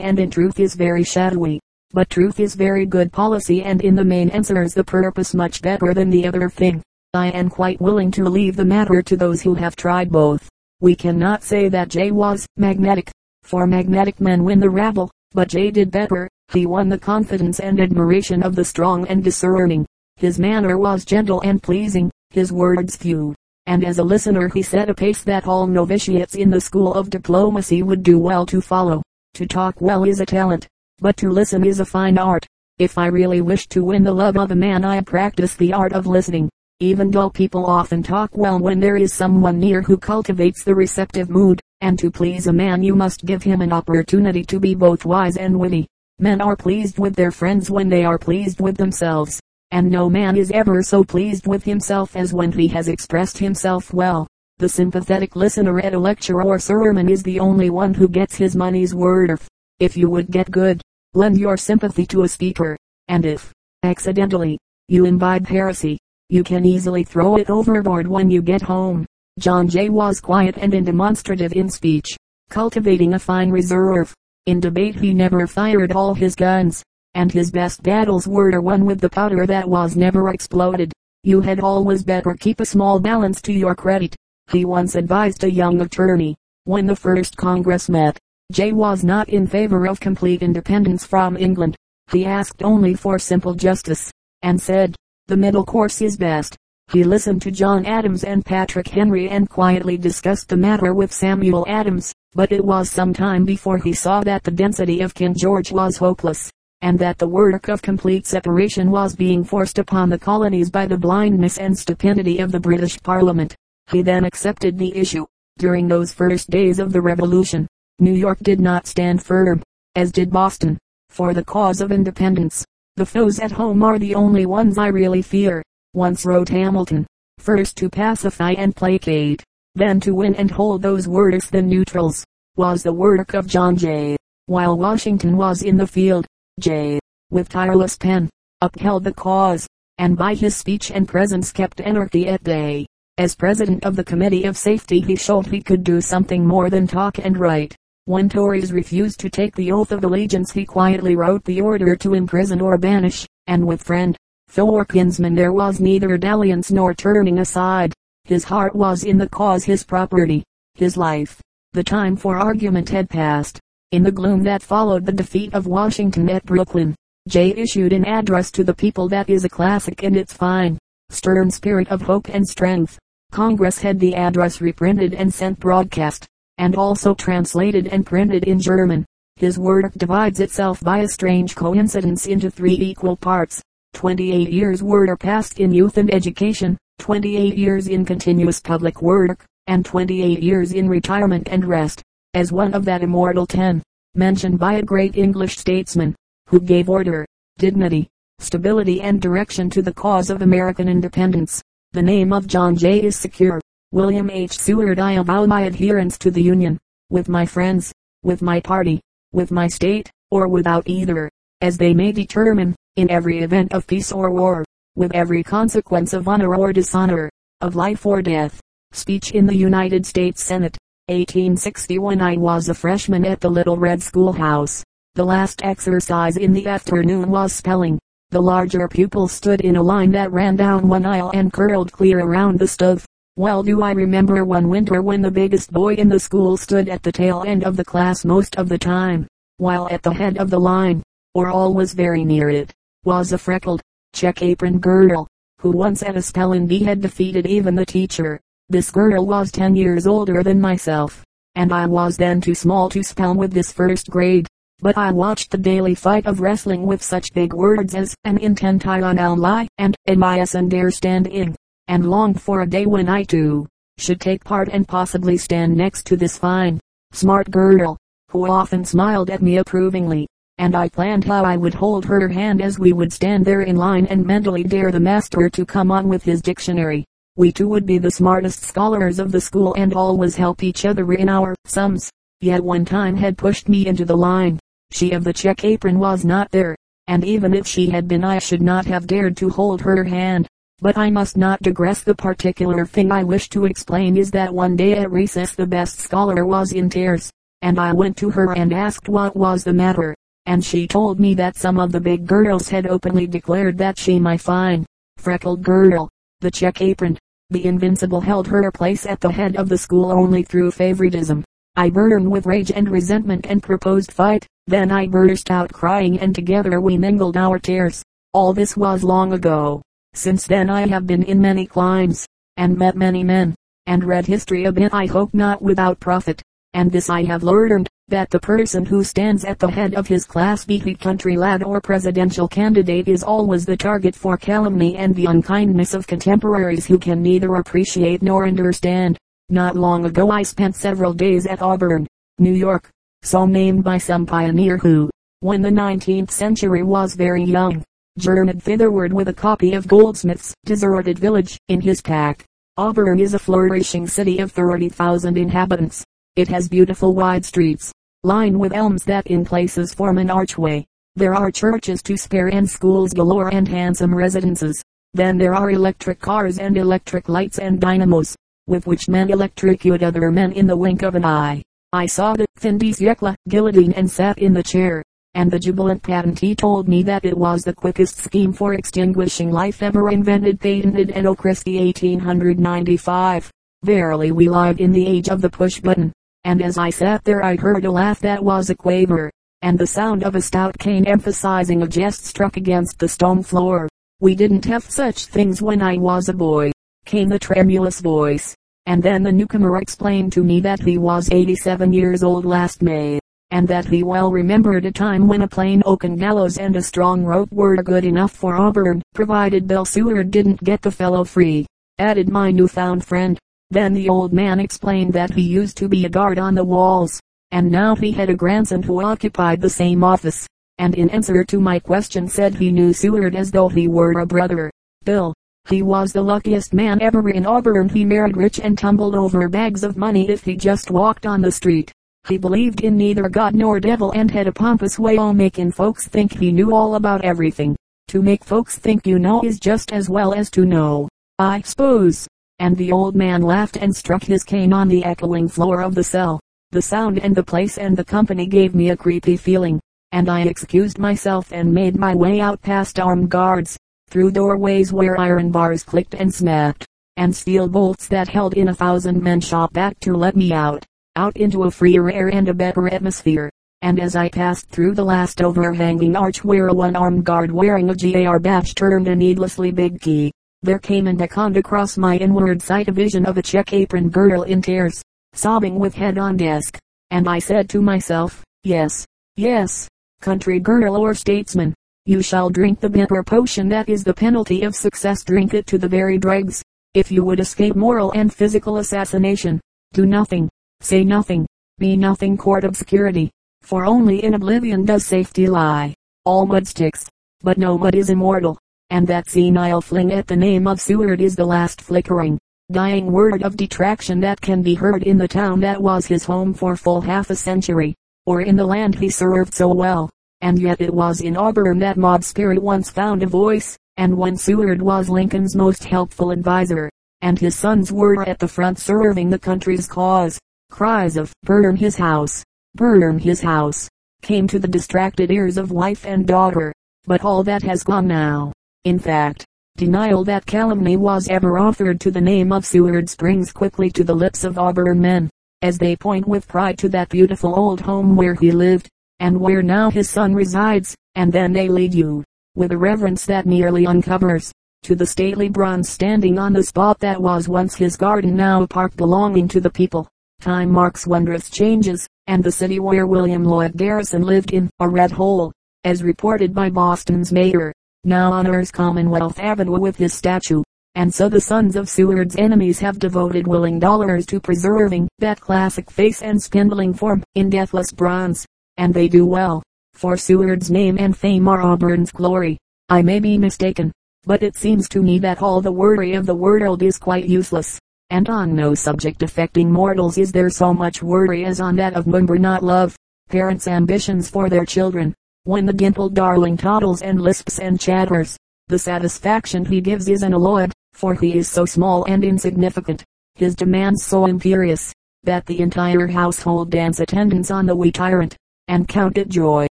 and 0.00 0.18
in 0.18 0.30
truth 0.30 0.58
is 0.58 0.74
very 0.74 1.04
shadowy. 1.04 1.60
But 1.94 2.08
truth 2.08 2.40
is 2.40 2.54
very 2.54 2.86
good 2.86 3.12
policy 3.12 3.62
and 3.62 3.82
in 3.82 3.94
the 3.94 4.04
main 4.04 4.30
answers 4.30 4.72
the 4.72 4.82
purpose 4.82 5.34
much 5.34 5.60
better 5.60 5.92
than 5.92 6.08
the 6.08 6.26
other 6.26 6.48
thing. 6.48 6.82
I 7.12 7.28
am 7.28 7.50
quite 7.50 7.82
willing 7.82 8.10
to 8.12 8.24
leave 8.24 8.56
the 8.56 8.64
matter 8.64 9.02
to 9.02 9.14
those 9.14 9.42
who 9.42 9.54
have 9.54 9.76
tried 9.76 10.10
both. 10.10 10.48
We 10.80 10.94
cannot 10.94 11.42
say 11.42 11.68
that 11.68 11.90
Jay 11.90 12.10
was 12.10 12.46
magnetic, 12.56 13.10
for 13.42 13.66
magnetic 13.66 14.22
men 14.22 14.42
win 14.42 14.58
the 14.58 14.70
rabble, 14.70 15.10
but 15.32 15.48
Jay 15.48 15.70
did 15.70 15.90
better. 15.90 16.30
He 16.50 16.64
won 16.64 16.88
the 16.88 16.98
confidence 16.98 17.60
and 17.60 17.78
admiration 17.78 18.42
of 18.42 18.56
the 18.56 18.64
strong 18.64 19.06
and 19.08 19.22
discerning. 19.22 19.84
His 20.16 20.38
manner 20.38 20.78
was 20.78 21.04
gentle 21.04 21.42
and 21.42 21.62
pleasing, 21.62 22.10
his 22.30 22.50
words 22.50 22.96
few, 22.96 23.34
and 23.66 23.84
as 23.84 23.98
a 23.98 24.04
listener 24.04 24.48
he 24.48 24.62
set 24.62 24.88
a 24.88 24.94
pace 24.94 25.22
that 25.24 25.46
all 25.46 25.66
novitiates 25.66 26.36
in 26.36 26.48
the 26.48 26.60
school 26.60 26.94
of 26.94 27.10
diplomacy 27.10 27.82
would 27.82 28.02
do 28.02 28.18
well 28.18 28.46
to 28.46 28.62
follow. 28.62 29.02
To 29.34 29.46
talk 29.46 29.80
well 29.80 30.04
is 30.04 30.20
a 30.20 30.26
talent, 30.26 30.68
but 31.02 31.16
to 31.18 31.28
listen 31.28 31.66
is 31.66 31.80
a 31.80 31.84
fine 31.84 32.16
art. 32.16 32.46
If 32.78 32.96
I 32.96 33.06
really 33.06 33.40
wish 33.40 33.66
to 33.68 33.84
win 33.84 34.04
the 34.04 34.14
love 34.14 34.38
of 34.38 34.52
a 34.52 34.56
man 34.56 34.84
I 34.84 35.00
practice 35.02 35.54
the 35.56 35.72
art 35.72 35.92
of 35.92 36.06
listening. 36.06 36.48
Even 36.80 37.10
dull 37.10 37.28
people 37.28 37.66
often 37.66 38.02
talk 38.02 38.30
well 38.36 38.58
when 38.58 38.80
there 38.80 38.96
is 38.96 39.12
someone 39.12 39.60
near 39.60 39.82
who 39.82 39.98
cultivates 39.98 40.64
the 40.64 40.74
receptive 40.74 41.28
mood, 41.28 41.60
and 41.80 41.98
to 41.98 42.10
please 42.10 42.46
a 42.46 42.52
man 42.52 42.82
you 42.82 42.94
must 42.94 43.26
give 43.26 43.42
him 43.42 43.60
an 43.60 43.72
opportunity 43.72 44.44
to 44.44 44.58
be 44.58 44.74
both 44.74 45.04
wise 45.04 45.36
and 45.36 45.58
witty. 45.58 45.86
Men 46.18 46.40
are 46.40 46.56
pleased 46.56 46.98
with 46.98 47.16
their 47.16 47.30
friends 47.30 47.70
when 47.70 47.88
they 47.88 48.04
are 48.04 48.18
pleased 48.18 48.60
with 48.60 48.76
themselves 48.76 49.40
and 49.72 49.90
no 49.90 50.10
man 50.10 50.36
is 50.36 50.50
ever 50.50 50.82
so 50.82 51.02
pleased 51.02 51.46
with 51.46 51.64
himself 51.64 52.14
as 52.14 52.34
when 52.34 52.52
he 52.52 52.68
has 52.68 52.88
expressed 52.88 53.38
himself 53.38 53.92
well. 53.92 54.26
The 54.58 54.68
sympathetic 54.68 55.34
listener 55.34 55.80
at 55.80 55.94
a 55.94 55.98
lecture 55.98 56.42
or 56.42 56.58
sermon 56.58 57.08
is 57.08 57.22
the 57.22 57.40
only 57.40 57.70
one 57.70 57.94
who 57.94 58.06
gets 58.06 58.36
his 58.36 58.54
money's 58.54 58.94
worth. 58.94 59.48
If 59.80 59.96
you 59.96 60.10
would 60.10 60.30
get 60.30 60.50
good, 60.50 60.82
lend 61.14 61.38
your 61.38 61.56
sympathy 61.56 62.06
to 62.06 62.22
a 62.22 62.28
speaker, 62.28 62.76
and 63.08 63.26
if, 63.26 63.52
accidentally, 63.82 64.58
you 64.88 65.04
imbibe 65.04 65.46
heresy, 65.46 65.98
you 66.28 66.42
can 66.42 66.64
easily 66.64 67.04
throw 67.04 67.36
it 67.36 67.50
overboard 67.50 68.06
when 68.06 68.30
you 68.30 68.42
get 68.42 68.62
home. 68.62 69.06
John 69.38 69.68
Jay 69.68 69.88
was 69.88 70.20
quiet 70.20 70.56
and 70.58 70.72
undemonstrative 70.72 71.52
in 71.52 71.68
speech, 71.68 72.16
cultivating 72.50 73.14
a 73.14 73.18
fine 73.18 73.50
reserve. 73.50 74.14
In 74.46 74.60
debate 74.60 74.96
he 74.96 75.14
never 75.14 75.46
fired 75.46 75.92
all 75.92 76.14
his 76.14 76.34
guns 76.34 76.82
and 77.14 77.30
his 77.30 77.50
best 77.50 77.82
battles 77.82 78.26
were 78.26 78.60
won 78.60 78.86
with 78.86 79.00
the 79.00 79.10
powder 79.10 79.46
that 79.46 79.68
was 79.68 79.96
never 79.96 80.30
exploded. 80.30 80.92
You 81.24 81.40
had 81.40 81.60
always 81.60 82.02
better 82.02 82.34
keep 82.34 82.60
a 82.60 82.66
small 82.66 82.98
balance 82.98 83.40
to 83.42 83.52
your 83.52 83.74
credit. 83.74 84.16
He 84.50 84.64
once 84.64 84.94
advised 84.94 85.44
a 85.44 85.50
young 85.50 85.80
attorney, 85.80 86.36
when 86.64 86.86
the 86.86 86.96
first 86.96 87.36
Congress 87.36 87.88
met, 87.88 88.18
Jay 88.52 88.70
was 88.70 89.02
not 89.02 89.30
in 89.30 89.46
favor 89.46 89.86
of 89.86 89.98
complete 89.98 90.42
independence 90.42 91.06
from 91.06 91.36
England. 91.36 91.74
He 92.12 92.26
asked 92.26 92.62
only 92.62 92.94
for 92.94 93.18
simple 93.18 93.54
justice, 93.54 94.10
and 94.42 94.60
said, 94.60 94.94
the 95.26 95.36
middle 95.36 95.64
course 95.64 96.02
is 96.02 96.18
best. 96.18 96.56
He 96.92 97.02
listened 97.02 97.40
to 97.42 97.50
John 97.50 97.86
Adams 97.86 98.24
and 98.24 98.44
Patrick 98.44 98.88
Henry 98.88 99.30
and 99.30 99.48
quietly 99.48 99.96
discussed 99.96 100.50
the 100.50 100.56
matter 100.56 100.92
with 100.92 101.12
Samuel 101.12 101.64
Adams, 101.66 102.12
but 102.34 102.52
it 102.52 102.62
was 102.62 102.90
some 102.90 103.14
time 103.14 103.46
before 103.46 103.78
he 103.78 103.94
saw 103.94 104.20
that 104.20 104.42
the 104.42 104.50
density 104.50 105.00
of 105.00 105.14
King 105.14 105.34
George 105.34 105.72
was 105.72 105.96
hopeless 105.96 106.50
and 106.82 106.98
that 106.98 107.16
the 107.16 107.28
work 107.28 107.68
of 107.68 107.80
complete 107.80 108.26
separation 108.26 108.90
was 108.90 109.14
being 109.14 109.44
forced 109.44 109.78
upon 109.78 110.10
the 110.10 110.18
colonies 110.18 110.68
by 110.68 110.84
the 110.84 110.98
blindness 110.98 111.56
and 111.56 111.78
stupidity 111.78 112.40
of 112.40 112.50
the 112.50 112.60
British 112.60 113.00
Parliament. 113.00 113.54
He 113.90 114.02
then 114.02 114.24
accepted 114.24 114.76
the 114.76 114.94
issue. 114.94 115.24
During 115.58 115.86
those 115.86 116.12
first 116.12 116.50
days 116.50 116.80
of 116.80 116.92
the 116.92 117.00
Revolution, 117.00 117.68
New 117.98 118.12
York 118.12 118.38
did 118.40 118.60
not 118.60 118.86
stand 118.86 119.22
firm, 119.22 119.62
as 119.94 120.10
did 120.10 120.30
Boston, 120.30 120.78
for 121.08 121.34
the 121.34 121.44
cause 121.44 121.80
of 121.80 121.92
independence. 121.92 122.64
The 122.96 123.06
foes 123.06 123.38
at 123.38 123.52
home 123.52 123.82
are 123.82 123.98
the 123.98 124.14
only 124.14 124.46
ones 124.46 124.78
I 124.78 124.88
really 124.88 125.22
fear. 125.22 125.62
Once 125.94 126.24
wrote 126.24 126.48
Hamilton, 126.48 127.06
first 127.38 127.76
to 127.76 127.88
pacify 127.88 128.52
and 128.52 128.74
placate, 128.74 129.42
then 129.74 130.00
to 130.00 130.14
win 130.14 130.34
and 130.34 130.50
hold 130.50 130.82
those 130.82 131.06
words 131.06 131.48
the 131.48 131.62
neutrals, 131.62 132.24
was 132.56 132.82
the 132.82 132.92
work 132.92 133.34
of 133.34 133.46
John 133.46 133.76
Jay. 133.76 134.16
While 134.46 134.76
Washington 134.76 135.36
was 135.36 135.62
in 135.62 135.76
the 135.76 135.86
field, 135.86 136.26
Jay, 136.60 136.98
with 137.30 137.48
tireless 137.48 137.96
pen, 137.96 138.28
upheld 138.60 139.04
the 139.04 139.14
cause, 139.14 139.66
and 139.98 140.16
by 140.16 140.34
his 140.34 140.56
speech 140.56 140.90
and 140.90 141.08
presence 141.08 141.52
kept 141.52 141.80
anarchy 141.80 142.28
at 142.28 142.42
bay. 142.42 142.86
As 143.18 143.34
president 143.34 143.84
of 143.84 143.96
the 143.96 144.04
Committee 144.04 144.44
of 144.44 144.56
Safety 144.56 145.00
he 145.00 145.16
showed 145.16 145.46
he 145.46 145.62
could 145.62 145.84
do 145.84 146.00
something 146.00 146.46
more 146.46 146.70
than 146.70 146.86
talk 146.86 147.18
and 147.18 147.38
write. 147.38 147.76
When 148.06 148.28
Tories 148.28 148.72
refused 148.72 149.20
to 149.20 149.30
take 149.30 149.54
the 149.54 149.70
oath 149.70 149.92
of 149.92 150.02
allegiance 150.02 150.50
he 150.50 150.66
quietly 150.66 151.14
wrote 151.14 151.44
the 151.44 151.60
order 151.60 151.94
to 151.94 152.14
imprison 152.14 152.60
or 152.60 152.76
banish, 152.76 153.28
and 153.46 153.64
with 153.64 153.80
friend, 153.80 154.16
foe 154.48 154.68
or 154.68 154.84
kinsman 154.84 155.36
there 155.36 155.52
was 155.52 155.78
neither 155.78 156.18
dalliance 156.18 156.72
nor 156.72 156.94
turning 156.94 157.38
aside. 157.38 157.94
His 158.24 158.42
heart 158.42 158.74
was 158.74 159.04
in 159.04 159.18
the 159.18 159.28
cause 159.28 159.62
his 159.62 159.84
property, 159.84 160.42
his 160.74 160.96
life. 160.96 161.40
The 161.74 161.84
time 161.84 162.16
for 162.16 162.38
argument 162.38 162.88
had 162.88 163.08
passed. 163.08 163.60
In 163.92 164.02
the 164.02 164.10
gloom 164.10 164.42
that 164.42 164.64
followed 164.64 165.06
the 165.06 165.12
defeat 165.12 165.54
of 165.54 165.68
Washington 165.68 166.28
at 166.28 166.44
Brooklyn, 166.44 166.96
Jay 167.28 167.50
issued 167.50 167.92
an 167.92 168.04
address 168.04 168.50
to 168.50 168.64
the 168.64 168.74
people 168.74 169.08
that 169.10 169.30
is 169.30 169.44
a 169.44 169.48
classic 169.48 170.02
in 170.02 170.16
its 170.16 170.32
fine, 170.32 170.76
stern 171.10 171.52
spirit 171.52 171.86
of 171.86 172.02
hope 172.02 172.28
and 172.30 172.48
strength. 172.48 172.98
Congress 173.30 173.78
had 173.78 174.00
the 174.00 174.16
address 174.16 174.60
reprinted 174.60 175.14
and 175.14 175.32
sent 175.32 175.60
broadcast, 175.60 176.26
and 176.62 176.76
also 176.76 177.12
translated 177.12 177.88
and 177.88 178.06
printed 178.06 178.44
in 178.44 178.60
German. 178.60 179.04
His 179.34 179.58
work 179.58 179.92
divides 179.94 180.38
itself 180.38 180.80
by 180.80 180.98
a 180.98 181.08
strange 181.08 181.56
coincidence 181.56 182.26
into 182.26 182.52
three 182.52 182.78
equal 182.90 183.16
parts. 183.16 183.60
Twenty-eight 183.94 184.52
years 184.52 184.80
were 184.80 185.16
passed 185.16 185.58
in 185.58 185.74
youth 185.74 185.96
and 185.98 186.14
education, 186.14 186.78
twenty-eight 187.00 187.56
years 187.58 187.88
in 187.88 188.04
continuous 188.04 188.60
public 188.60 189.02
work, 189.02 189.44
and 189.66 189.84
twenty-eight 189.84 190.40
years 190.40 190.70
in 190.72 190.88
retirement 190.88 191.48
and 191.50 191.64
rest 191.64 192.00
as 192.34 192.52
one 192.52 192.74
of 192.74 192.84
that 192.84 193.02
immortal 193.02 193.44
ten, 193.44 193.82
mentioned 194.14 194.60
by 194.60 194.74
a 194.74 194.88
great 194.92 195.16
English 195.16 195.58
statesman, 195.58 196.14
who 196.46 196.60
gave 196.60 196.88
order, 196.88 197.26
dignity, 197.58 198.08
stability 198.38 199.02
and 199.02 199.20
direction 199.20 199.68
to 199.68 199.82
the 199.82 199.92
cause 200.04 200.30
of 200.30 200.42
American 200.42 200.88
independence. 200.88 201.60
The 201.90 202.02
name 202.02 202.32
of 202.32 202.46
John 202.46 202.76
Jay 202.76 203.02
is 203.02 203.16
secure. 203.16 203.60
William 203.92 204.30
H. 204.30 204.58
Seward 204.58 204.98
I 204.98 205.12
avow 205.12 205.44
my 205.44 205.64
adherence 205.64 206.16
to 206.16 206.30
the 206.30 206.40
Union, 206.42 206.78
with 207.10 207.28
my 207.28 207.44
friends, 207.44 207.92
with 208.22 208.40
my 208.40 208.58
party, 208.58 209.02
with 209.32 209.50
my 209.50 209.68
state, 209.68 210.10
or 210.30 210.48
without 210.48 210.84
either, 210.86 211.30
as 211.60 211.76
they 211.76 211.92
may 211.92 212.10
determine, 212.10 212.74
in 212.96 213.10
every 213.10 213.40
event 213.40 213.70
of 213.74 213.86
peace 213.86 214.10
or 214.10 214.30
war, 214.30 214.64
with 214.96 215.14
every 215.14 215.42
consequence 215.42 216.14
of 216.14 216.26
honor 216.26 216.54
or 216.56 216.72
dishonor, 216.72 217.28
of 217.60 217.76
life 217.76 218.06
or 218.06 218.22
death. 218.22 218.58
Speech 218.92 219.32
in 219.32 219.44
the 219.44 219.54
United 219.54 220.06
States 220.06 220.42
Senate. 220.42 220.78
1861 221.08 222.22
I 222.22 222.38
was 222.38 222.70
a 222.70 222.74
freshman 222.74 223.26
at 223.26 223.40
the 223.40 223.50
Little 223.50 223.76
Red 223.76 224.02
Schoolhouse. 224.02 224.82
The 225.16 225.24
last 225.24 225.62
exercise 225.64 226.38
in 226.38 226.54
the 226.54 226.66
afternoon 226.66 227.28
was 227.28 227.52
spelling. 227.52 227.98
The 228.30 228.40
larger 228.40 228.88
pupils 228.88 229.32
stood 229.32 229.60
in 229.60 229.76
a 229.76 229.82
line 229.82 230.12
that 230.12 230.32
ran 230.32 230.56
down 230.56 230.88
one 230.88 231.04
aisle 231.04 231.30
and 231.34 231.52
curled 231.52 231.92
clear 231.92 232.20
around 232.20 232.58
the 232.58 232.66
stove. 232.66 233.04
Well 233.36 233.62
do 233.62 233.80
I 233.80 233.92
remember 233.92 234.44
one 234.44 234.68
winter 234.68 235.00
when 235.00 235.22
the 235.22 235.30
biggest 235.30 235.72
boy 235.72 235.94
in 235.94 236.10
the 236.10 236.20
school 236.20 236.58
stood 236.58 236.90
at 236.90 237.02
the 237.02 237.10
tail 237.10 237.44
end 237.46 237.64
of 237.64 237.78
the 237.78 237.84
class 237.84 238.26
most 238.26 238.56
of 238.56 238.68
the 238.68 238.76
time, 238.76 239.26
while 239.56 239.88
at 239.90 240.02
the 240.02 240.12
head 240.12 240.36
of 240.36 240.50
the 240.50 240.60
line, 240.60 241.02
or 241.34 241.48
always 241.48 241.94
very 241.94 242.26
near 242.26 242.50
it, 242.50 242.74
was 243.04 243.32
a 243.32 243.38
freckled, 243.38 243.80
check 244.12 244.42
apron 244.42 244.78
girl, 244.78 245.26
who 245.60 245.70
once 245.70 246.02
at 246.02 246.14
a 246.14 246.20
spelling 246.20 246.66
bee 246.66 246.82
had 246.82 247.00
defeated 247.00 247.46
even 247.46 247.74
the 247.74 247.86
teacher. 247.86 248.38
This 248.68 248.90
girl 248.90 249.24
was 249.24 249.50
ten 249.50 249.74
years 249.74 250.06
older 250.06 250.42
than 250.42 250.60
myself, 250.60 251.24
and 251.54 251.72
I 251.72 251.86
was 251.86 252.18
then 252.18 252.38
too 252.38 252.54
small 252.54 252.90
to 252.90 253.02
spell 253.02 253.34
with 253.34 253.50
this 253.50 253.72
first 253.72 254.10
grade. 254.10 254.46
But 254.80 254.98
I 254.98 255.10
watched 255.10 255.52
the 255.52 255.58
daily 255.58 255.94
fight 255.94 256.26
of 256.26 256.40
wrestling 256.40 256.82
with 256.86 257.02
such 257.02 257.32
big 257.32 257.54
words 257.54 257.94
as 257.94 258.14
an 258.24 258.36
intention 258.36 259.18
al 259.18 259.36
lie 259.36 259.68
and 259.78 259.96
a 260.06 260.16
misunderstanding, 260.16 261.56
and 261.88 262.08
longed 262.08 262.40
for 262.40 262.60
a 262.60 262.66
day 262.66 262.86
when 262.86 263.08
I 263.08 263.22
too 263.24 263.66
should 263.98 264.20
take 264.20 264.44
part 264.44 264.68
and 264.68 264.88
possibly 264.88 265.36
stand 265.36 265.76
next 265.76 266.06
to 266.06 266.16
this 266.16 266.38
fine, 266.38 266.80
smart 267.12 267.50
girl, 267.50 267.96
who 268.30 268.50
often 268.50 268.84
smiled 268.84 269.30
at 269.30 269.42
me 269.42 269.58
approvingly, 269.58 270.26
and 270.58 270.74
I 270.74 270.88
planned 270.88 271.24
how 271.24 271.44
I 271.44 271.56
would 271.56 271.74
hold 271.74 272.04
her 272.06 272.28
hand 272.28 272.62
as 272.62 272.78
we 272.78 272.92
would 272.92 273.12
stand 273.12 273.44
there 273.44 273.62
in 273.62 273.76
line 273.76 274.06
and 274.06 274.24
mentally 274.24 274.64
dare 274.64 274.90
the 274.90 275.00
master 275.00 275.50
to 275.50 275.66
come 275.66 275.90
on 275.90 276.08
with 276.08 276.22
his 276.22 276.40
dictionary. 276.42 277.04
We 277.36 277.50
two 277.50 277.68
would 277.68 277.86
be 277.86 277.98
the 277.98 278.10
smartest 278.10 278.62
scholars 278.62 279.18
of 279.18 279.32
the 279.32 279.40
school 279.40 279.74
and 279.74 279.94
always 279.94 280.36
help 280.36 280.62
each 280.62 280.84
other 280.84 281.12
in 281.12 281.28
our 281.28 281.54
sums. 281.64 282.10
Yet 282.40 282.62
one 282.62 282.84
time 282.84 283.16
had 283.16 283.38
pushed 283.38 283.68
me 283.68 283.86
into 283.86 284.04
the 284.04 284.16
line. 284.16 284.58
She 284.90 285.12
of 285.12 285.24
the 285.24 285.32
check 285.32 285.64
apron 285.64 285.98
was 285.98 286.24
not 286.24 286.50
there, 286.50 286.76
and 287.06 287.24
even 287.24 287.54
if 287.54 287.66
she 287.66 287.88
had 287.88 288.06
been 288.06 288.24
I 288.24 288.38
should 288.38 288.60
not 288.60 288.84
have 288.86 289.06
dared 289.06 289.36
to 289.38 289.48
hold 289.48 289.80
her 289.80 290.04
hand. 290.04 290.48
But 290.82 290.98
I 290.98 291.10
must 291.10 291.36
not 291.36 291.62
digress. 291.62 292.02
The 292.02 292.12
particular 292.12 292.84
thing 292.84 293.12
I 293.12 293.22
wish 293.22 293.48
to 293.50 293.66
explain 293.66 294.16
is 294.16 294.32
that 294.32 294.52
one 294.52 294.74
day 294.74 294.94
at 294.94 295.12
recess 295.12 295.54
the 295.54 295.64
best 295.64 296.00
scholar 296.00 296.44
was 296.44 296.72
in 296.72 296.90
tears, 296.90 297.30
and 297.62 297.78
I 297.78 297.92
went 297.92 298.16
to 298.16 298.30
her 298.30 298.52
and 298.52 298.72
asked 298.72 299.08
what 299.08 299.36
was 299.36 299.62
the 299.62 299.72
matter, 299.72 300.12
and 300.46 300.64
she 300.64 300.88
told 300.88 301.20
me 301.20 301.34
that 301.34 301.54
some 301.54 301.78
of 301.78 301.92
the 301.92 302.00
big 302.00 302.26
girls 302.26 302.68
had 302.68 302.88
openly 302.88 303.28
declared 303.28 303.78
that 303.78 303.96
she 303.96 304.18
my 304.18 304.36
fine, 304.36 304.84
freckled 305.18 305.62
girl, 305.62 306.10
the 306.40 306.50
check 306.50 306.82
aproned, 306.82 307.20
the 307.50 307.64
invincible 307.64 308.20
held 308.20 308.48
her 308.48 308.68
place 308.72 309.06
at 309.06 309.20
the 309.20 309.30
head 309.30 309.54
of 309.54 309.68
the 309.68 309.78
school 309.78 310.10
only 310.10 310.42
through 310.42 310.72
favoritism. 310.72 311.44
I 311.76 311.90
burned 311.90 312.28
with 312.28 312.44
rage 312.44 312.72
and 312.72 312.88
resentment 312.88 313.46
and 313.48 313.62
proposed 313.62 314.10
fight. 314.10 314.48
Then 314.66 314.90
I 314.90 315.06
burst 315.06 315.48
out 315.48 315.72
crying 315.72 316.18
and 316.18 316.34
together 316.34 316.80
we 316.80 316.98
mingled 316.98 317.36
our 317.36 317.60
tears. 317.60 318.02
All 318.32 318.52
this 318.52 318.76
was 318.76 319.04
long 319.04 319.32
ago. 319.32 319.80
Since 320.14 320.46
then 320.46 320.68
I 320.68 320.86
have 320.86 321.06
been 321.06 321.22
in 321.22 321.40
many 321.40 321.66
climes, 321.66 322.26
and 322.58 322.76
met 322.76 322.96
many 322.96 323.24
men, 323.24 323.54
and 323.86 324.04
read 324.04 324.26
history 324.26 324.66
a 324.66 324.72
bit 324.72 324.92
I 324.92 325.06
hope 325.06 325.32
not 325.32 325.62
without 325.62 326.00
profit. 326.00 326.42
And 326.74 326.90
this 326.90 327.08
I 327.08 327.24
have 327.24 327.42
learned, 327.42 327.88
that 328.08 328.28
the 328.28 328.38
person 328.38 328.84
who 328.84 329.04
stands 329.04 329.44
at 329.44 329.58
the 329.58 329.70
head 329.70 329.94
of 329.94 330.06
his 330.06 330.26
class 330.26 330.66
be 330.66 330.78
he 330.78 330.94
country 330.94 331.36
lad 331.36 331.62
or 331.62 331.80
presidential 331.80 332.46
candidate 332.46 333.08
is 333.08 333.22
always 333.22 333.64
the 333.64 333.76
target 333.76 334.14
for 334.14 334.36
calumny 334.36 334.96
and 334.96 335.14
the 335.14 335.26
unkindness 335.26 335.94
of 335.94 336.06
contemporaries 336.06 336.86
who 336.86 336.98
can 336.98 337.22
neither 337.22 337.54
appreciate 337.54 338.22
nor 338.22 338.46
understand. 338.46 339.16
Not 339.48 339.76
long 339.76 340.04
ago 340.04 340.30
I 340.30 340.42
spent 340.42 340.76
several 340.76 341.14
days 341.14 341.46
at 341.46 341.62
Auburn, 341.62 342.06
New 342.38 342.52
York, 342.52 342.90
so 343.22 343.46
named 343.46 343.82
by 343.82 343.96
some 343.96 344.26
pioneer 344.26 344.76
who, 344.76 345.10
when 345.40 345.62
the 345.62 345.70
19th 345.70 346.30
century 346.30 346.82
was 346.82 347.14
very 347.14 347.44
young, 347.44 347.82
journeyed 348.18 348.62
thitherward 348.62 349.10
with 349.10 349.28
a 349.28 349.32
copy 349.32 349.72
of 349.72 349.88
Goldsmith's 349.88 350.52
Deserted 350.66 351.18
Village 351.18 351.58
in 351.68 351.80
his 351.80 352.02
pack. 352.02 352.44
Auburn 352.76 353.18
is 353.18 353.32
a 353.32 353.38
flourishing 353.38 354.06
city 354.06 354.38
of 354.38 354.52
30,000 354.52 355.38
inhabitants. 355.38 356.04
It 356.36 356.48
has 356.48 356.68
beautiful 356.68 357.14
wide 357.14 357.42
streets, 357.42 357.90
lined 358.22 358.60
with 358.60 358.74
elms 358.74 359.04
that 359.04 359.28
in 359.28 359.46
places 359.46 359.94
form 359.94 360.18
an 360.18 360.28
archway. 360.28 360.84
There 361.16 361.34
are 361.34 361.50
churches 361.50 362.02
to 362.02 362.18
spare 362.18 362.48
and 362.48 362.68
schools 362.68 363.14
galore 363.14 363.48
and 363.48 363.66
handsome 363.66 364.14
residences. 364.14 364.82
Then 365.14 365.38
there 365.38 365.54
are 365.54 365.70
electric 365.70 366.20
cars 366.20 366.58
and 366.58 366.76
electric 366.76 367.30
lights 367.30 367.58
and 367.58 367.80
dynamos, 367.80 368.36
with 368.66 368.86
which 368.86 369.08
men 369.08 369.30
electrocute 369.30 370.02
other 370.02 370.30
men 370.30 370.52
in 370.52 370.66
the 370.66 370.76
wink 370.76 371.02
of 371.02 371.14
an 371.14 371.24
eye. 371.24 371.62
I 371.94 372.04
saw 372.06 372.34
the 372.34 372.46
fin 372.56 372.76
de 372.76 372.90
siècle 372.90 373.34
guillotine 373.48 373.92
and 373.94 374.10
sat 374.10 374.38
in 374.38 374.52
the 374.52 374.62
chair 374.62 375.02
and 375.34 375.50
the 375.50 375.58
jubilant 375.58 376.02
patentee 376.02 376.56
told 376.56 376.88
me 376.88 377.02
that 377.02 377.24
it 377.24 377.36
was 377.36 377.64
the 377.64 377.72
quickest 377.72 378.18
scheme 378.18 378.52
for 378.52 378.74
extinguishing 378.74 379.50
life 379.50 379.82
ever 379.82 380.10
invented 380.10 380.60
patented 380.60 381.10
Anno 381.12 381.34
Christi 381.34 381.78
1895. 381.78 383.50
Verily 383.82 384.30
we 384.30 384.48
live 384.48 384.78
in 384.78 384.92
the 384.92 385.06
age 385.06 385.28
of 385.28 385.40
the 385.40 385.48
push 385.48 385.80
button, 385.80 386.12
and 386.44 386.62
as 386.62 386.76
I 386.76 386.90
sat 386.90 387.24
there 387.24 387.42
I 387.42 387.56
heard 387.56 387.84
a 387.84 387.90
laugh 387.90 388.20
that 388.20 388.44
was 388.44 388.68
a 388.68 388.74
quaver, 388.74 389.30
and 389.62 389.78
the 389.78 389.86
sound 389.86 390.22
of 390.22 390.34
a 390.34 390.42
stout 390.42 390.78
cane 390.78 391.06
emphasizing 391.06 391.82
a 391.82 391.88
jest 391.88 392.26
struck 392.26 392.58
against 392.58 392.98
the 392.98 393.08
stone 393.08 393.42
floor. 393.42 393.88
We 394.20 394.34
didn't 394.34 394.66
have 394.66 394.84
such 394.84 395.26
things 395.26 395.62
when 395.62 395.80
I 395.80 395.96
was 395.96 396.28
a 396.28 396.34
boy, 396.34 396.72
came 397.06 397.28
the 397.28 397.38
tremulous 397.38 398.00
voice, 398.00 398.54
and 398.84 399.02
then 399.02 399.22
the 399.22 399.32
newcomer 399.32 399.78
explained 399.78 400.32
to 400.34 400.44
me 400.44 400.60
that 400.60 400.82
he 400.82 400.98
was 400.98 401.30
87 401.32 401.92
years 401.92 402.22
old 402.22 402.44
last 402.44 402.82
May 402.82 403.21
and 403.52 403.68
that 403.68 403.84
he 403.84 404.02
well 404.02 404.32
remembered 404.32 404.86
a 404.86 404.90
time 404.90 405.28
when 405.28 405.42
a 405.42 405.46
plain 405.46 405.82
oaken 405.84 406.16
gallows 406.16 406.56
and 406.56 406.74
a 406.74 406.82
strong 406.82 407.22
rope 407.22 407.52
were 407.52 407.76
good 407.76 408.02
enough 408.02 408.32
for 408.32 408.56
Auburn, 408.56 409.02
provided 409.14 409.68
Bill 409.68 409.84
Seward 409.84 410.30
didn't 410.30 410.64
get 410.64 410.80
the 410.80 410.90
fellow 410.90 411.22
free, 411.22 411.66
added 411.98 412.30
my 412.30 412.50
newfound 412.50 413.04
friend. 413.04 413.38
Then 413.70 413.92
the 413.92 414.08
old 414.08 414.32
man 414.32 414.58
explained 414.58 415.12
that 415.12 415.34
he 415.34 415.42
used 415.42 415.76
to 415.76 415.88
be 415.88 416.06
a 416.06 416.08
guard 416.08 416.38
on 416.38 416.54
the 416.54 416.64
walls, 416.64 417.20
and 417.50 417.70
now 417.70 417.94
he 417.94 418.10
had 418.10 418.30
a 418.30 418.34
grandson 418.34 418.82
who 418.82 419.04
occupied 419.04 419.60
the 419.60 419.68
same 419.68 420.02
office, 420.02 420.46
and 420.78 420.94
in 420.94 421.10
answer 421.10 421.44
to 421.44 421.60
my 421.60 421.78
question 421.78 422.26
said 422.26 422.54
he 422.54 422.72
knew 422.72 422.94
Seward 422.94 423.36
as 423.36 423.50
though 423.50 423.68
he 423.68 423.86
were 423.86 424.18
a 424.18 424.26
brother. 424.26 424.70
Bill, 425.04 425.34
he 425.68 425.82
was 425.82 426.14
the 426.14 426.22
luckiest 426.22 426.72
man 426.72 427.02
ever 427.02 427.28
in 427.28 427.44
Auburn. 427.44 427.90
He 427.90 428.06
married 428.06 428.38
rich 428.38 428.58
and 428.60 428.78
tumbled 428.78 429.14
over 429.14 429.46
bags 429.50 429.84
of 429.84 429.98
money 429.98 430.30
if 430.30 430.42
he 430.42 430.56
just 430.56 430.90
walked 430.90 431.26
on 431.26 431.42
the 431.42 431.52
street. 431.52 431.92
He 432.28 432.38
believed 432.38 432.82
in 432.82 432.96
neither 432.96 433.28
God 433.28 433.52
nor 433.52 433.80
devil 433.80 434.12
and 434.12 434.30
had 434.30 434.46
a 434.46 434.52
pompous 434.52 434.96
way 434.96 435.18
o' 435.18 435.32
making 435.32 435.72
folks 435.72 436.06
think 436.06 436.32
he 436.32 436.52
knew 436.52 436.72
all 436.72 436.94
about 436.94 437.24
everything. 437.24 437.74
To 438.08 438.22
make 438.22 438.44
folks 438.44 438.78
think 438.78 439.08
you 439.08 439.18
know 439.18 439.42
is 439.42 439.58
just 439.58 439.92
as 439.92 440.08
well 440.08 440.32
as 440.32 440.48
to 440.52 440.64
know, 440.64 441.08
I 441.40 441.62
suppose. 441.62 442.28
And 442.60 442.76
the 442.76 442.92
old 442.92 443.16
man 443.16 443.42
laughed 443.42 443.76
and 443.76 443.94
struck 443.94 444.22
his 444.22 444.44
cane 444.44 444.72
on 444.72 444.86
the 444.86 445.04
echoing 445.04 445.48
floor 445.48 445.82
of 445.82 445.96
the 445.96 446.04
cell. 446.04 446.38
The 446.70 446.80
sound 446.80 447.18
and 447.18 447.34
the 447.34 447.42
place 447.42 447.76
and 447.76 447.96
the 447.96 448.04
company 448.04 448.46
gave 448.46 448.72
me 448.72 448.90
a 448.90 448.96
creepy 448.96 449.36
feeling, 449.36 449.80
and 450.12 450.28
I 450.28 450.42
excused 450.42 451.00
myself 451.00 451.52
and 451.52 451.74
made 451.74 451.96
my 451.96 452.14
way 452.14 452.40
out 452.40 452.62
past 452.62 453.00
armed 453.00 453.30
guards, 453.30 453.76
through 454.10 454.30
doorways 454.30 454.92
where 454.92 455.18
iron 455.18 455.50
bars 455.50 455.82
clicked 455.82 456.14
and 456.14 456.32
snapped, 456.32 456.86
and 457.16 457.34
steel 457.34 457.66
bolts 457.66 458.06
that 458.08 458.28
held 458.28 458.54
in 458.54 458.68
a 458.68 458.74
thousand 458.74 459.20
men 459.20 459.40
shot 459.40 459.72
back 459.72 459.98
to 460.00 460.14
let 460.14 460.36
me 460.36 460.52
out 460.52 460.86
out 461.16 461.36
into 461.36 461.64
a 461.64 461.70
freer 461.70 462.10
air 462.10 462.28
and 462.28 462.48
a 462.48 462.54
better 462.54 462.88
atmosphere. 462.88 463.50
And 463.82 464.00
as 464.00 464.16
I 464.16 464.28
passed 464.28 464.68
through 464.68 464.94
the 464.94 465.04
last 465.04 465.42
overhanging 465.42 466.16
arch 466.16 466.44
where 466.44 466.68
a 466.68 466.74
one-armed 466.74 467.24
guard 467.24 467.50
wearing 467.50 467.90
a 467.90 467.94
GAR 467.94 468.38
badge 468.38 468.74
turned 468.74 469.08
a 469.08 469.16
needlessly 469.16 469.72
big 469.72 470.00
key, 470.00 470.32
there 470.62 470.78
came 470.78 471.08
and 471.08 471.18
deconned 471.18 471.56
across 471.56 471.98
my 471.98 472.16
inward 472.16 472.62
sight 472.62 472.88
a 472.88 472.92
vision 472.92 473.26
of 473.26 473.36
a 473.36 473.42
check 473.42 473.72
apron 473.72 474.08
girl 474.08 474.44
in 474.44 474.62
tears, 474.62 475.02
sobbing 475.32 475.78
with 475.78 475.94
head 475.94 476.18
on 476.18 476.36
desk. 476.36 476.78
And 477.10 477.28
I 477.28 477.40
said 477.40 477.68
to 477.70 477.82
myself, 477.82 478.44
yes, 478.62 479.04
yes, 479.36 479.88
country 480.20 480.60
girl 480.60 480.96
or 480.96 481.14
statesman, 481.14 481.74
you 482.06 482.22
shall 482.22 482.48
drink 482.48 482.80
the 482.80 482.88
bitter 482.88 483.22
potion 483.22 483.68
that 483.68 483.88
is 483.88 484.04
the 484.04 484.14
penalty 484.14 484.62
of 484.62 484.74
success. 484.74 485.24
Drink 485.24 485.54
it 485.54 485.66
to 485.66 485.78
the 485.78 485.88
very 485.88 486.18
dregs. 486.18 486.62
If 486.94 487.10
you 487.10 487.24
would 487.24 487.40
escape 487.40 487.74
moral 487.74 488.12
and 488.12 488.32
physical 488.32 488.78
assassination, 488.78 489.60
do 489.92 490.06
nothing. 490.06 490.48
Say 490.82 491.04
nothing. 491.04 491.46
Be 491.78 491.96
nothing 491.96 492.36
court 492.36 492.64
obscurity. 492.64 493.30
For 493.62 493.84
only 493.84 494.24
in 494.24 494.34
oblivion 494.34 494.84
does 494.84 495.06
safety 495.06 495.46
lie. 495.46 495.94
All 496.24 496.44
mud 496.44 496.66
sticks. 496.66 497.08
But 497.40 497.56
no 497.56 497.78
mud 497.78 497.94
is 497.94 498.10
immortal. 498.10 498.58
And 498.90 499.06
that 499.06 499.30
senile 499.30 499.80
fling 499.80 500.12
at 500.12 500.26
the 500.26 500.36
name 500.36 500.66
of 500.66 500.80
Seward 500.80 501.20
is 501.20 501.36
the 501.36 501.46
last 501.46 501.80
flickering, 501.80 502.36
dying 502.72 503.12
word 503.12 503.44
of 503.44 503.56
detraction 503.56 504.18
that 504.20 504.40
can 504.40 504.60
be 504.60 504.74
heard 504.74 505.04
in 505.04 505.16
the 505.18 505.28
town 505.28 505.60
that 505.60 505.80
was 505.80 506.06
his 506.06 506.24
home 506.24 506.52
for 506.52 506.74
full 506.74 507.00
half 507.00 507.30
a 507.30 507.36
century, 507.36 507.94
or 508.26 508.40
in 508.40 508.56
the 508.56 508.66
land 508.66 508.96
he 508.96 509.08
served 509.08 509.54
so 509.54 509.68
well. 509.72 510.10
And 510.40 510.58
yet 510.58 510.80
it 510.80 510.92
was 510.92 511.20
in 511.20 511.36
Auburn 511.36 511.78
that 511.78 511.96
mob 511.96 512.24
spirit 512.24 512.60
once 512.60 512.90
found 512.90 513.22
a 513.22 513.26
voice, 513.26 513.78
and 513.98 514.18
when 514.18 514.36
Seward 514.36 514.82
was 514.82 515.08
Lincoln's 515.08 515.54
most 515.54 515.84
helpful 515.84 516.32
adviser, 516.32 516.90
and 517.20 517.38
his 517.38 517.54
sons 517.54 517.92
were 517.92 518.28
at 518.28 518.40
the 518.40 518.48
front 518.48 518.80
serving 518.80 519.30
the 519.30 519.38
country's 519.38 519.86
cause. 519.86 520.40
Cries 520.72 521.18
of 521.18 521.30
burn 521.42 521.76
his 521.76 521.96
house, 521.96 522.42
burn 522.74 523.18
his 523.18 523.42
house, 523.42 523.90
came 524.22 524.48
to 524.48 524.58
the 524.58 524.66
distracted 524.66 525.30
ears 525.30 525.58
of 525.58 525.70
wife 525.70 526.06
and 526.06 526.26
daughter. 526.26 526.72
But 527.04 527.22
all 527.22 527.42
that 527.42 527.62
has 527.62 527.84
gone 527.84 528.06
now. 528.06 528.54
In 528.84 528.98
fact, 528.98 529.44
denial 529.76 530.24
that 530.24 530.46
calumny 530.46 530.96
was 530.96 531.28
ever 531.28 531.58
offered 531.58 532.00
to 532.00 532.10
the 532.10 532.22
name 532.22 532.52
of 532.52 532.64
Seward 532.64 533.10
springs 533.10 533.52
quickly 533.52 533.90
to 533.90 534.02
the 534.02 534.14
lips 534.14 534.44
of 534.44 534.58
Auburn 534.58 534.98
men, 534.98 535.28
as 535.60 535.76
they 535.76 535.94
point 535.94 536.26
with 536.26 536.48
pride 536.48 536.78
to 536.78 536.88
that 536.88 537.10
beautiful 537.10 537.54
old 537.54 537.82
home 537.82 538.16
where 538.16 538.34
he 538.34 538.50
lived, 538.50 538.88
and 539.20 539.38
where 539.38 539.62
now 539.62 539.90
his 539.90 540.08
son 540.08 540.34
resides, 540.34 540.96
and 541.16 541.30
then 541.30 541.52
they 541.52 541.68
lead 541.68 541.92
you, 541.92 542.24
with 542.54 542.72
a 542.72 542.78
reverence 542.78 543.26
that 543.26 543.44
nearly 543.44 543.86
uncovers, 543.86 544.50
to 544.84 544.94
the 544.94 545.06
stately 545.06 545.50
bronze 545.50 545.90
standing 545.90 546.38
on 546.38 546.54
the 546.54 546.62
spot 546.62 546.98
that 547.00 547.20
was 547.20 547.46
once 547.46 547.74
his 547.74 547.94
garden 547.94 548.34
now 548.34 548.62
a 548.62 548.66
park 548.66 548.96
belonging 548.96 549.46
to 549.48 549.60
the 549.60 549.70
people. 549.70 550.08
Time 550.42 550.72
marks 550.72 551.06
wondrous 551.06 551.48
changes, 551.48 552.04
and 552.26 552.42
the 552.42 552.50
city 552.50 552.80
where 552.80 553.06
William 553.06 553.44
Lloyd 553.44 553.76
Garrison 553.76 554.22
lived 554.22 554.52
in 554.52 554.68
a 554.80 554.88
red 554.88 555.12
hole, 555.12 555.52
as 555.84 556.02
reported 556.02 556.52
by 556.52 556.68
Boston's 556.68 557.32
mayor, 557.32 557.72
now 558.02 558.32
honors 558.32 558.72
Commonwealth 558.72 559.38
Avenue 559.38 559.78
with 559.78 559.94
his 559.94 560.12
statue. 560.12 560.64
And 560.96 561.14
so 561.14 561.28
the 561.28 561.40
sons 561.40 561.76
of 561.76 561.88
Seward's 561.88 562.34
enemies 562.34 562.80
have 562.80 562.98
devoted 562.98 563.46
willing 563.46 563.78
dollars 563.78 564.26
to 564.26 564.40
preserving 564.40 565.06
that 565.20 565.40
classic 565.40 565.88
face 565.92 566.22
and 566.22 566.42
spindling 566.42 566.92
form 566.92 567.22
in 567.36 567.48
deathless 567.48 567.92
bronze. 567.92 568.44
And 568.78 568.92
they 568.92 569.06
do 569.06 569.24
well, 569.24 569.62
for 569.94 570.16
Seward's 570.16 570.72
name 570.72 570.98
and 570.98 571.16
fame 571.16 571.46
are 571.46 571.62
Auburn's 571.62 572.10
glory. 572.10 572.58
I 572.88 573.02
may 573.02 573.20
be 573.20 573.38
mistaken, 573.38 573.92
but 574.24 574.42
it 574.42 574.56
seems 574.56 574.88
to 574.88 575.02
me 575.04 575.20
that 575.20 575.40
all 575.40 575.60
the 575.60 575.70
worry 575.70 576.14
of 576.14 576.26
the 576.26 576.34
world 576.34 576.82
is 576.82 576.98
quite 576.98 577.26
useless 577.26 577.78
and 578.12 578.28
on 578.28 578.54
no 578.54 578.74
subject 578.74 579.22
affecting 579.22 579.72
mortals 579.72 580.18
is 580.18 580.30
there 580.32 580.50
so 580.50 580.74
much 580.74 581.02
worry 581.02 581.46
as 581.46 581.62
on 581.62 581.74
that 581.76 581.94
of 581.94 582.06
number 582.06 582.38
not 582.38 582.62
love, 582.62 582.94
parents' 583.30 583.66
ambitions 583.66 584.28
for 584.28 584.50
their 584.50 584.66
children. 584.66 585.14
When 585.44 585.64
the 585.64 585.72
dimpled 585.72 586.14
darling 586.14 586.58
toddles 586.58 587.00
and 587.00 587.22
lisps 587.22 587.58
and 587.58 587.80
chatters, 587.80 588.36
The 588.68 588.78
satisfaction 588.78 589.64
he 589.64 589.80
gives 589.80 590.08
is 590.08 590.22
unalloyed, 590.22 590.72
for 590.92 591.14
he 591.14 591.36
is 591.36 591.48
so 591.48 591.64
small 591.64 592.04
and 592.04 592.22
insignificant, 592.22 593.02
his 593.34 593.54
demands 593.54 594.02
so 594.04 594.26
imperious, 594.26 594.92
that 595.24 595.46
the 595.46 595.60
entire 595.60 596.06
household 596.06 596.70
dance 596.70 597.00
attendance 597.00 597.50
on 597.50 597.66
the 597.66 597.74
wee 597.74 597.92
tyrant, 597.92 598.36
and 598.68 598.88
count 598.88 599.18
it 599.18 599.28
joy. 599.28 599.66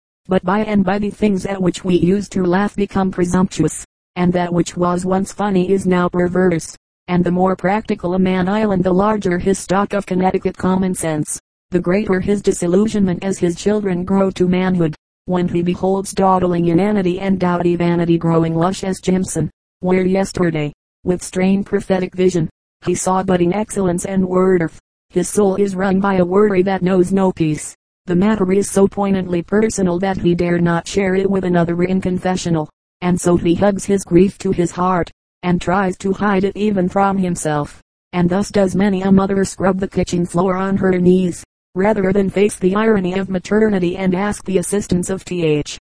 But 0.27 0.43
by 0.43 0.59
and 0.61 0.83
by 0.83 0.99
the 0.99 1.09
things 1.09 1.45
at 1.45 1.61
which 1.61 1.83
we 1.83 1.95
used 1.95 2.31
to 2.33 2.43
laugh 2.43 2.75
become 2.75 3.11
presumptuous, 3.11 3.85
and 4.15 4.31
that 4.33 4.53
which 4.53 4.75
was 4.77 5.05
once 5.05 5.31
funny 5.31 5.71
is 5.71 5.85
now 5.85 6.09
perverse. 6.09 6.75
And 7.09 7.23
the 7.23 7.31
more 7.31 7.55
practical 7.55 8.13
a 8.13 8.19
man 8.19 8.47
island 8.47 8.83
the 8.83 8.93
larger 8.93 9.39
his 9.39 9.57
stock 9.57 9.93
of 9.93 10.05
Connecticut 10.05 10.55
common 10.55 10.93
sense, 10.93 11.39
the 11.71 11.79
greater 11.79 12.19
his 12.19 12.39
disillusionment 12.39 13.23
as 13.23 13.39
his 13.39 13.55
children 13.55 14.05
grow 14.05 14.29
to 14.29 14.47
manhood. 14.47 14.93
When 15.25 15.47
he 15.47 15.63
beholds 15.63 16.13
dawdling 16.13 16.67
inanity 16.67 17.19
and 17.19 17.39
dowdy 17.39 17.75
vanity 17.75 18.19
growing 18.19 18.53
lush 18.53 18.83
as 18.83 19.01
Jimson, 19.01 19.49
where 19.79 20.05
yesterday, 20.05 20.71
with 21.03 21.23
strained 21.23 21.65
prophetic 21.65 22.13
vision, 22.13 22.47
he 22.85 22.93
saw 22.93 23.23
budding 23.23 23.55
excellence 23.55 24.05
and 24.05 24.23
worth. 24.29 24.79
His 25.09 25.27
soul 25.27 25.55
is 25.55 25.75
wrung 25.75 25.99
by 25.99 26.17
a 26.17 26.25
worry 26.25 26.61
that 26.61 26.83
knows 26.83 27.11
no 27.11 27.31
peace. 27.31 27.73
The 28.05 28.15
matter 28.15 28.51
is 28.51 28.69
so 28.69 28.87
poignantly 28.87 29.41
personal 29.41 29.97
that 29.97 30.17
he 30.17 30.35
dare 30.35 30.59
not 30.59 30.87
share 30.87 31.15
it 31.15 31.27
with 31.27 31.43
another 31.43 31.81
in 31.81 32.01
confessional, 32.01 32.69
and 33.01 33.19
so 33.19 33.35
he 33.35 33.55
hugs 33.55 33.85
his 33.85 34.03
grief 34.03 34.37
to 34.37 34.51
his 34.51 34.69
heart, 34.69 35.09
and 35.43 35.61
tries 35.61 35.97
to 35.97 36.13
hide 36.13 36.43
it 36.43 36.55
even 36.57 36.89
from 36.89 37.17
himself. 37.17 37.81
And 38.13 38.29
thus 38.29 38.49
does 38.49 38.75
many 38.75 39.01
a 39.01 39.11
mother 39.11 39.45
scrub 39.45 39.79
the 39.79 39.87
kitchen 39.87 40.25
floor 40.25 40.55
on 40.55 40.77
her 40.77 40.97
knees, 40.99 41.43
rather 41.75 42.11
than 42.11 42.29
face 42.29 42.57
the 42.57 42.75
irony 42.75 43.17
of 43.19 43.29
maternity 43.29 43.97
and 43.97 44.15
ask 44.15 44.43
the 44.45 44.57
assistance 44.57 45.09
of 45.09 45.23
Th. 45.23 45.77